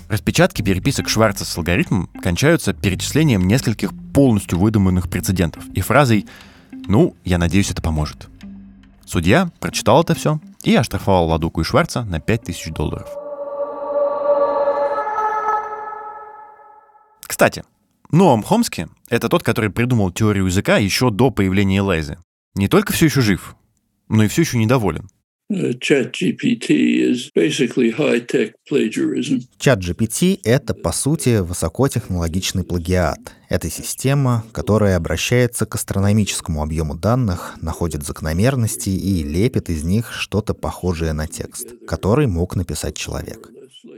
Распечатки 0.09 0.61
переписок 0.61 1.09
Шварца 1.09 1.43
с 1.43 1.57
алгоритмом 1.57 2.07
кончаются 2.21 2.73
перечислением 2.73 3.45
нескольких 3.45 3.91
полностью 4.13 4.57
выдуманных 4.57 5.09
прецедентов 5.09 5.65
и 5.73 5.81
фразой 5.81 6.25
«ну, 6.71 7.15
я 7.25 7.37
надеюсь, 7.37 7.71
это 7.71 7.81
поможет». 7.81 8.29
Судья 9.05 9.49
прочитал 9.59 10.01
это 10.01 10.15
все 10.15 10.39
и 10.63 10.75
оштрафовал 10.75 11.27
Ладуку 11.27 11.61
и 11.61 11.63
Шварца 11.63 12.03
на 12.03 12.19
5000 12.21 12.73
долларов. 12.73 13.09
Кстати, 17.21 17.63
Ноам 18.09 18.43
Хомски— 18.43 18.87
это 19.09 19.27
тот, 19.27 19.43
который 19.43 19.69
придумал 19.69 20.11
теорию 20.11 20.45
языка 20.45 20.77
еще 20.77 21.09
до 21.09 21.31
появления 21.31 21.81
Лайзы. 21.81 22.17
Не 22.55 22.69
только 22.69 22.93
все 22.93 23.05
еще 23.05 23.21
жив, 23.21 23.55
но 24.07 24.23
и 24.23 24.27
все 24.29 24.43
еще 24.43 24.57
недоволен. 24.57 25.09
ChatGPT— 29.57 30.41
это, 30.43 30.73
по 30.73 30.91
сути, 30.91 31.39
высокотехнологичный 31.39 32.65
плагиат. 32.65 33.19
Это 33.47 33.69
система, 33.69 34.43
которая 34.51 34.97
обращается 34.97 35.65
к 35.65 35.75
астрономическому 35.75 36.61
объему 36.61 36.95
данных, 36.95 37.55
находит 37.61 38.03
закономерности 38.03 38.89
и 38.89 39.23
лепит 39.23 39.69
из 39.69 39.85
них 39.85 40.11
что-то 40.11 40.53
похожее 40.53 41.13
на 41.13 41.27
текст, 41.27 41.67
который 41.87 42.27
мог 42.27 42.57
написать 42.57 42.97
человек. 42.97 43.49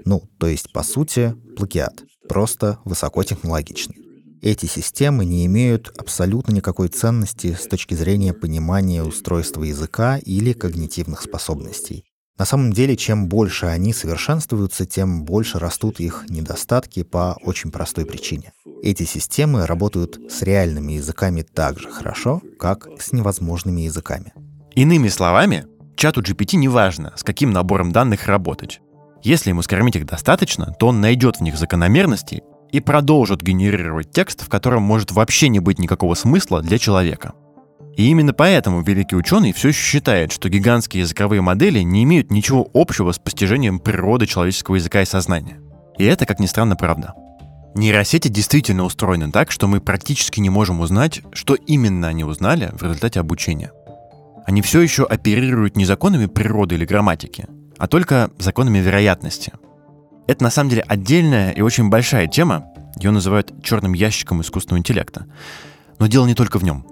Ну, 0.05 0.29
то 0.37 0.45
есть, 0.45 0.71
по 0.71 0.83
сути, 0.83 1.33
плагиат, 1.57 2.03
просто 2.27 2.77
высокотехнологичный. 2.85 4.08
Эти 4.41 4.67
системы 4.67 5.25
не 5.25 5.45
имеют 5.47 5.93
абсолютно 5.97 6.53
никакой 6.53 6.87
ценности 6.87 7.57
с 7.59 7.67
точки 7.67 7.93
зрения 7.93 8.33
понимания 8.33 9.03
устройства 9.03 9.63
языка 9.63 10.17
или 10.17 10.53
когнитивных 10.53 11.21
способностей. 11.21 12.05
На 12.37 12.45
самом 12.45 12.71
деле, 12.71 12.95
чем 12.95 13.27
больше 13.27 13.65
они 13.65 13.91
совершенствуются, 13.91 14.85
тем 14.85 15.25
больше 15.25 15.59
растут 15.59 15.99
их 15.99 16.23
недостатки 16.29 17.03
по 17.03 17.35
очень 17.43 17.69
простой 17.69 18.05
причине. 18.05 18.53
Эти 18.81 19.03
системы 19.03 19.65
работают 19.65 20.17
с 20.31 20.41
реальными 20.41 20.93
языками 20.93 21.41
так 21.41 21.77
же 21.77 21.89
хорошо, 21.91 22.41
как 22.57 22.87
с 22.97 23.11
невозможными 23.11 23.81
языками. 23.81 24.31
Иными 24.73 25.09
словами, 25.09 25.65
чату 25.97 26.21
GPT 26.21 26.55
не 26.55 26.69
важно, 26.69 27.11
с 27.17 27.23
каким 27.25 27.51
набором 27.51 27.91
данных 27.91 28.27
работать. 28.27 28.79
Если 29.21 29.49
ему 29.49 29.61
скормить 29.61 29.97
их 29.97 30.05
достаточно, 30.05 30.73
то 30.79 30.87
он 30.87 31.01
найдет 31.01 31.37
в 31.37 31.41
них 31.41 31.57
закономерности 31.57 32.41
и 32.71 32.79
продолжит 32.79 33.41
генерировать 33.41 34.11
текст, 34.11 34.43
в 34.43 34.49
котором 34.49 34.83
может 34.83 35.11
вообще 35.11 35.49
не 35.49 35.59
быть 35.59 35.79
никакого 35.79 36.13
смысла 36.13 36.61
для 36.61 36.77
человека. 36.77 37.33
И 37.97 38.07
именно 38.07 38.33
поэтому 38.33 38.81
великий 38.81 39.15
ученый 39.15 39.51
все 39.51 39.69
еще 39.69 39.81
считает, 39.81 40.31
что 40.31 40.49
гигантские 40.49 41.01
языковые 41.01 41.41
модели 41.41 41.79
не 41.79 42.03
имеют 42.03 42.31
ничего 42.31 42.69
общего 42.73 43.11
с 43.11 43.19
постижением 43.19 43.79
природы 43.79 44.25
человеческого 44.25 44.75
языка 44.75 45.01
и 45.01 45.05
сознания. 45.05 45.59
И 45.97 46.05
это, 46.05 46.25
как 46.25 46.39
ни 46.39 46.45
странно, 46.45 46.75
правда. 46.75 47.13
Нейросети 47.75 48.29
действительно 48.29 48.83
устроены 48.83 49.31
так, 49.31 49.51
что 49.51 49.67
мы 49.67 49.81
практически 49.81 50.39
не 50.39 50.49
можем 50.49 50.79
узнать, 50.79 51.21
что 51.33 51.55
именно 51.55 52.07
они 52.07 52.23
узнали 52.23 52.71
в 52.73 52.83
результате 52.83 53.19
обучения. 53.19 53.71
Они 54.45 54.61
все 54.61 54.81
еще 54.81 55.03
оперируют 55.03 55.75
не 55.75 55.85
законами 55.85 56.25
природы 56.25 56.75
или 56.75 56.85
грамматики, 56.85 57.47
а 57.77 57.87
только 57.87 58.31
законами 58.39 58.79
вероятности— 58.79 59.53
это 60.29 60.43
на 60.43 60.51
самом 60.51 60.69
деле 60.69 60.83
отдельная 60.87 61.49
и 61.49 61.61
очень 61.61 61.89
большая 61.89 62.27
тема. 62.27 62.67
Ее 62.97 63.09
называют 63.09 63.63
черным 63.63 63.93
ящиком 63.93 64.41
искусственного 64.41 64.77
интеллекта. 64.79 65.25
Но 65.97 66.05
дело 66.05 66.27
не 66.27 66.35
только 66.35 66.59
в 66.59 66.63
нем. 66.63 66.85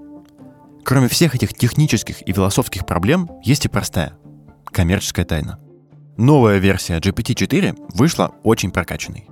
Кроме 0.84 1.08
всех 1.08 1.36
этих 1.36 1.54
технических 1.54 2.24
и 2.24 2.34
философских 2.34 2.88
проблем, 2.88 3.30
есть 3.44 3.66
и 3.66 3.70
простая— 3.70 4.14
коммерческая 4.66 5.24
тайна. 5.24 5.60
Новая 6.18 6.58
версия 6.58 6.98
GPT-4 6.98 7.90
вышла 7.94 8.34
очень 8.42 8.72
прокачанной. 8.72 9.28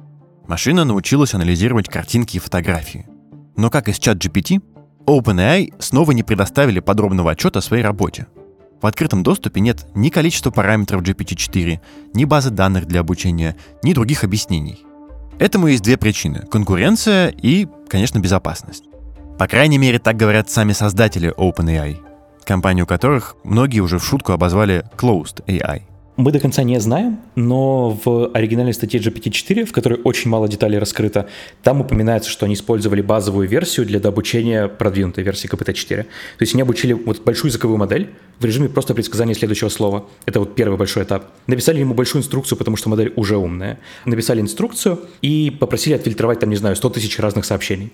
Машина 0.47 0.85
научилась 0.85 1.33
анализировать 1.33 1.89
картинки 1.89 2.37
и 2.37 2.39
фотографии. 2.39 3.07
Но 3.57 3.71
как 3.71 3.89
и 3.89 3.93
с 3.93 3.97
чат 3.97 4.17
GPT, 4.17 4.61
OpenAI 5.07 5.73
снова 5.79 6.11
не 6.11 6.21
предоставили 6.21 6.79
подробного 6.79 7.31
отчета 7.31 7.57
о 7.57 7.63
своей 7.63 7.81
работе— 7.81 8.27
в 8.81 8.85
открытом 8.85 9.23
доступе 9.23 9.61
нет 9.61 9.85
ни 9.95 10.09
количества 10.09 10.51
параметров 10.51 11.01
GPT-4, 11.01 11.79
ни 12.13 12.25
базы 12.25 12.49
данных 12.49 12.85
для 12.85 12.99
обучения, 12.99 13.55
ни 13.83 13.93
других 13.93 14.23
объяснений. 14.23 14.85
Этому 15.39 15.67
есть 15.67 15.83
две 15.83 15.97
причины— 15.97 16.45
конкуренция 16.51 17.27
и, 17.29 17.67
конечно, 17.89 18.19
безопасность. 18.19 18.85
По 19.37 19.47
крайней 19.47 19.77
мере, 19.77 19.99
так 19.99 20.15
говорят 20.15 20.49
сами 20.49 20.71
создатели 20.71 21.33
OpenAI, 21.35 21.97
компанию 22.45 22.87
которых 22.87 23.35
многие 23.43 23.81
уже 23.81 23.99
в 23.99 24.05
шутку 24.05 24.31
обозвали 24.31 24.85
Closed 24.97 25.43
AI— 25.45 25.81
мы 26.17 26.31
до 26.31 26.39
конца 26.39 26.63
не 26.63 26.79
знаем, 26.79 27.19
но 27.35 27.99
в 28.03 28.31
оригинальной 28.33 28.73
статье 28.73 28.99
GPT-4, 28.99 29.65
в 29.65 29.71
которой 29.73 29.99
очень 30.03 30.29
мало 30.29 30.47
деталей 30.47 30.79
раскрыто, 30.79 31.27
там 31.61 31.81
упоминается, 31.81 32.29
что 32.29 32.45
они 32.45 32.53
использовали 32.53 33.01
базовую 33.01 33.49
версию 33.49 33.85
для 33.85 33.99
дообучения 33.99 34.67
продвинутой 34.67 35.25
версии 35.25 35.49
GPT-4. 35.49 36.03
То 36.03 36.07
есть 36.39 36.53
они 36.53 36.61
обучили 36.61 36.93
вот 36.93 37.23
большую 37.23 37.49
языковую 37.49 37.77
модель 37.77 38.11
в 38.39 38.45
режиме 38.45 38.69
просто 38.69 38.93
предсказания 38.93 39.33
следующего 39.33 39.69
слова. 39.69 40.05
Это 40.25 40.39
вот 40.39 40.55
первый 40.55 40.77
большой 40.77 41.03
этап. 41.03 41.31
Написали 41.47 41.79
ему 41.79 41.93
большую 41.93 42.21
инструкцию, 42.21 42.57
потому 42.57 42.77
что 42.77 42.89
модель 42.89 43.11
уже 43.17 43.35
умная. 43.35 43.79
Написали 44.05 44.39
инструкцию 44.39 45.01
и 45.21 45.55
попросили 45.59 45.95
отфильтровать 45.95 46.39
там, 46.39 46.49
не 46.49 46.55
знаю, 46.55 46.77
100 46.77 46.89
тысяч 46.91 47.19
разных 47.19 47.43
сообщений. 47.43 47.91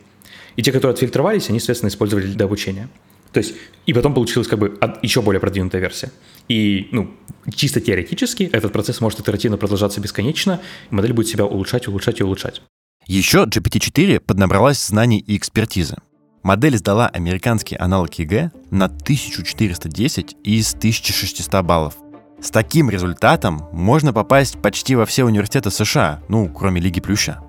И 0.58 0.62
те, 0.62 0.72
которые 0.72 0.94
отфильтровались, 0.94 1.50
они, 1.50 1.60
соответственно, 1.60 1.90
использовали 1.90 2.28
для 2.28 2.46
обучения. 2.46 2.88
То 3.32 3.40
есть, 3.40 3.56
и 3.86 3.94
потом 3.94 4.14
получилась 4.14 4.48
как 4.48 4.60
бы 4.60 4.78
еще 5.02 5.22
более 5.22 5.40
продвинутая 5.40 5.82
версия. 5.82 6.12
И, 6.48 6.90
ну, 6.92 7.12
чисто 7.54 7.82
теоретически 7.82 8.44
этот 8.44 8.74
процесс 8.74 9.02
может 9.02 9.20
итеративно 9.20 9.58
продолжаться 9.58 10.02
бесконечно, 10.02 10.62
и 10.90 10.96
модель 10.96 11.14
будет 11.14 11.28
себя 11.28 11.46
улучшать, 11.46 11.88
улучшать 11.88 12.20
и 12.20 12.24
улучшать. 12.24 12.62
Еще 13.08 13.44
GPT-4 13.44 14.20
поднабралась 14.20 14.86
знаний 14.86 15.20
и 15.20 15.36
экспертизы. 15.38 15.98
Модель 16.44 16.78
сдала 16.78 17.08
американский 17.08 17.76
аналог 17.76 18.14
ЕГЭ 18.16 18.52
на 18.72 18.86
1410 18.86 20.38
из 20.44 20.74
1600 20.74 21.64
баллов. 21.64 21.96
С 22.42 22.50
таким 22.50 22.90
результатом 22.90 23.68
можно 23.72 24.14
попасть 24.14 24.60
почти 24.60 24.96
во 24.96 25.06
все 25.06 25.24
университеты 25.24 25.70
США, 25.70 26.24
ну, 26.28 26.50
кроме 26.50 26.82
Лиги 26.82 27.00
Плюща. 27.00 27.40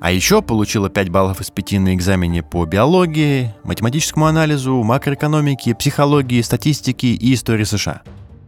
А 0.00 0.10
еще 0.10 0.42
получила 0.42 0.90
5 0.90 1.10
баллов 1.10 1.40
из 1.40 1.50
5 1.50 1.72
на 1.74 1.94
экзамене 1.94 2.42
по 2.42 2.64
биологии, 2.64 3.54
математическому 3.62 4.26
анализу, 4.26 4.82
макроэкономике, 4.82 5.76
психологии, 5.76 6.42
статистике 6.42 7.08
и 7.08 7.34
истории 7.34 7.62
США. 7.62 8.02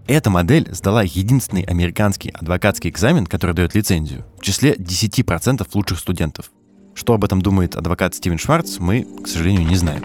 Эта 0.06 0.28
модель 0.28 0.68
сдала 0.70 1.02
единственный 1.02 1.62
американский 1.62 2.28
адвокатский 2.28 2.90
экзамен, 2.90 3.26
который 3.26 3.54
дает 3.54 3.74
лицензию, 3.74 4.26
в 4.38 4.42
числе 4.42 4.74
10% 4.74 5.66
лучших 5.72 5.98
студентов. 5.98 6.50
Что 6.94 7.14
об 7.14 7.24
этом 7.24 7.40
думает 7.40 7.74
адвокат 7.74 8.14
Стивен 8.14 8.38
Шварц, 8.38 8.78
мы, 8.78 9.06
к 9.22 9.26
сожалению, 9.26 9.66
не 9.66 9.76
знаем. 9.76 10.04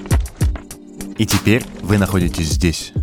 И 1.18 1.26
теперь 1.26 1.66
вы 1.82 1.98
находитесь 1.98 2.48
здесь. 2.48 2.94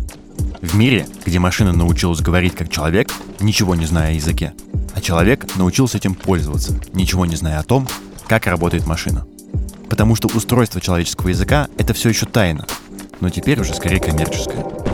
В 0.61 0.75
мире, 0.75 1.05
где 1.23 1.37
машина 1.37 1.71
научилась 1.71 2.21
говорить 2.21 2.55
как 2.55 2.69
человек, 2.69 3.11
ничего 3.39 3.75
не 3.75 3.85
зная 3.85 4.09
о 4.09 4.15
языке, 4.15 4.53
а 4.95 5.01
человек 5.01 5.55
научился 5.55 5.99
этим 5.99 6.15
пользоваться, 6.15 6.79
ничего 6.93 7.27
не 7.27 7.35
зная 7.35 7.59
о 7.59 7.63
том, 7.63 7.87
как 8.27 8.47
работает 8.47 8.87
машина. 8.87 9.27
Потому 9.87 10.15
что 10.15 10.29
устройство 10.29 10.81
человеческого 10.81 11.29
языка— 11.29 11.67
это 11.77 11.93
все 11.93 12.09
еще 12.09 12.25
тайна, 12.25 12.65
но 13.19 13.29
теперь 13.29 13.59
уже 13.59 13.75
скорее 13.75 13.99
коммерческое. 13.99 14.86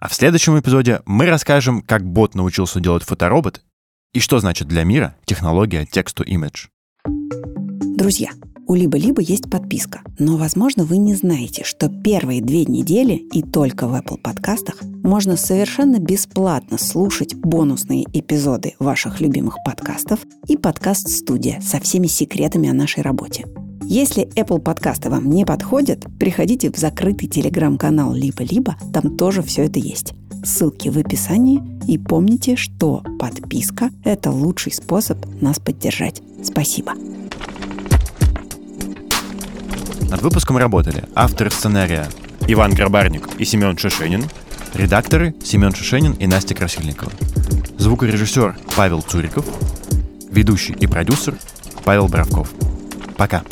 А 0.00 0.08
в 0.08 0.14
следующем 0.14 0.58
эпизоде 0.58 1.00
мы 1.06 1.26
расскажем, 1.26 1.82
как 1.82 2.04
бот 2.04 2.36
научился 2.36 2.80
делать 2.80 3.02
фоторобот 3.02 3.62
и 4.12 4.20
что 4.20 4.38
значит 4.38 4.68
для 4.68 4.84
мира 4.84 5.16
технология 5.24 5.84
text-to-image. 5.84 6.68
Друзья, 7.96 8.30
У 8.68 8.74
Либо-Либо 8.74 9.22
есть 9.22 9.50
подписка, 9.50 10.02
но, 10.18 10.36
возможно, 10.36 10.84
вы 10.84 10.98
не 10.98 11.14
знаете, 11.14 11.64
что 11.64 11.88
первые 11.88 12.42
две 12.42 12.66
недели 12.66 13.14
и 13.14 13.42
только 13.42 13.88
в 13.88 13.94
Apple 13.94 14.18
подкастах 14.18 14.82
можно 14.82 15.36
совершенно 15.36 15.98
бесплатно 15.98 16.76
слушать 16.76 17.34
бонусные 17.34 18.04
эпизоды 18.12 18.74
ваших 18.78 19.20
любимых 19.22 19.56
подкастов 19.64 20.20
и 20.46 20.58
подкаст-студия 20.58 21.60
со 21.60 21.80
всеми 21.80 22.08
секретами 22.08 22.68
о 22.68 22.74
нашей 22.74 23.02
работе. 23.02 23.46
Если 23.90 24.28
Apple 24.34 24.60
подкасты 24.60 25.08
вам 25.08 25.30
не 25.30 25.46
подходят, 25.46 26.04
приходите 26.18 26.70
в 26.70 26.76
закрытый 26.76 27.26
телеграм-канал 27.26 28.12
Либо-Либо, 28.12 28.76
там 28.92 29.16
тоже 29.16 29.40
все 29.40 29.64
это 29.64 29.78
есть. 29.78 30.12
Ссылки 30.44 30.90
в 30.90 30.98
описании. 30.98 31.62
И 31.86 31.96
помните, 31.96 32.54
что 32.54 33.02
подписка– 33.18 33.88
это 34.04 34.30
лучший 34.30 34.72
способ 34.72 35.24
нас 35.40 35.58
поддержать. 35.58 36.20
Спасибо. 36.44 36.92
Над 40.10 40.20
выпуском 40.20 40.58
работали 40.58 41.04
авторы 41.14 41.50
сценария 41.50 42.08
Иван 42.46 42.74
Грабарник 42.74 43.26
и 43.38 43.46
Семен 43.46 43.78
Шишенин, 43.78 44.24
редакторы 44.74 45.34
Семен 45.42 45.74
Шишенин 45.74 46.12
и 46.12 46.26
Настя 46.26 46.54
Красильникова, 46.54 47.10
звукорежиссер 47.78 48.58
Павел 48.76 49.00
Цуриков, 49.00 49.46
ведущий 50.30 50.74
и 50.74 50.86
продюсер 50.86 51.38
Павел 51.84 52.08
Бравков. 52.08 52.52
Пока. 53.16 53.42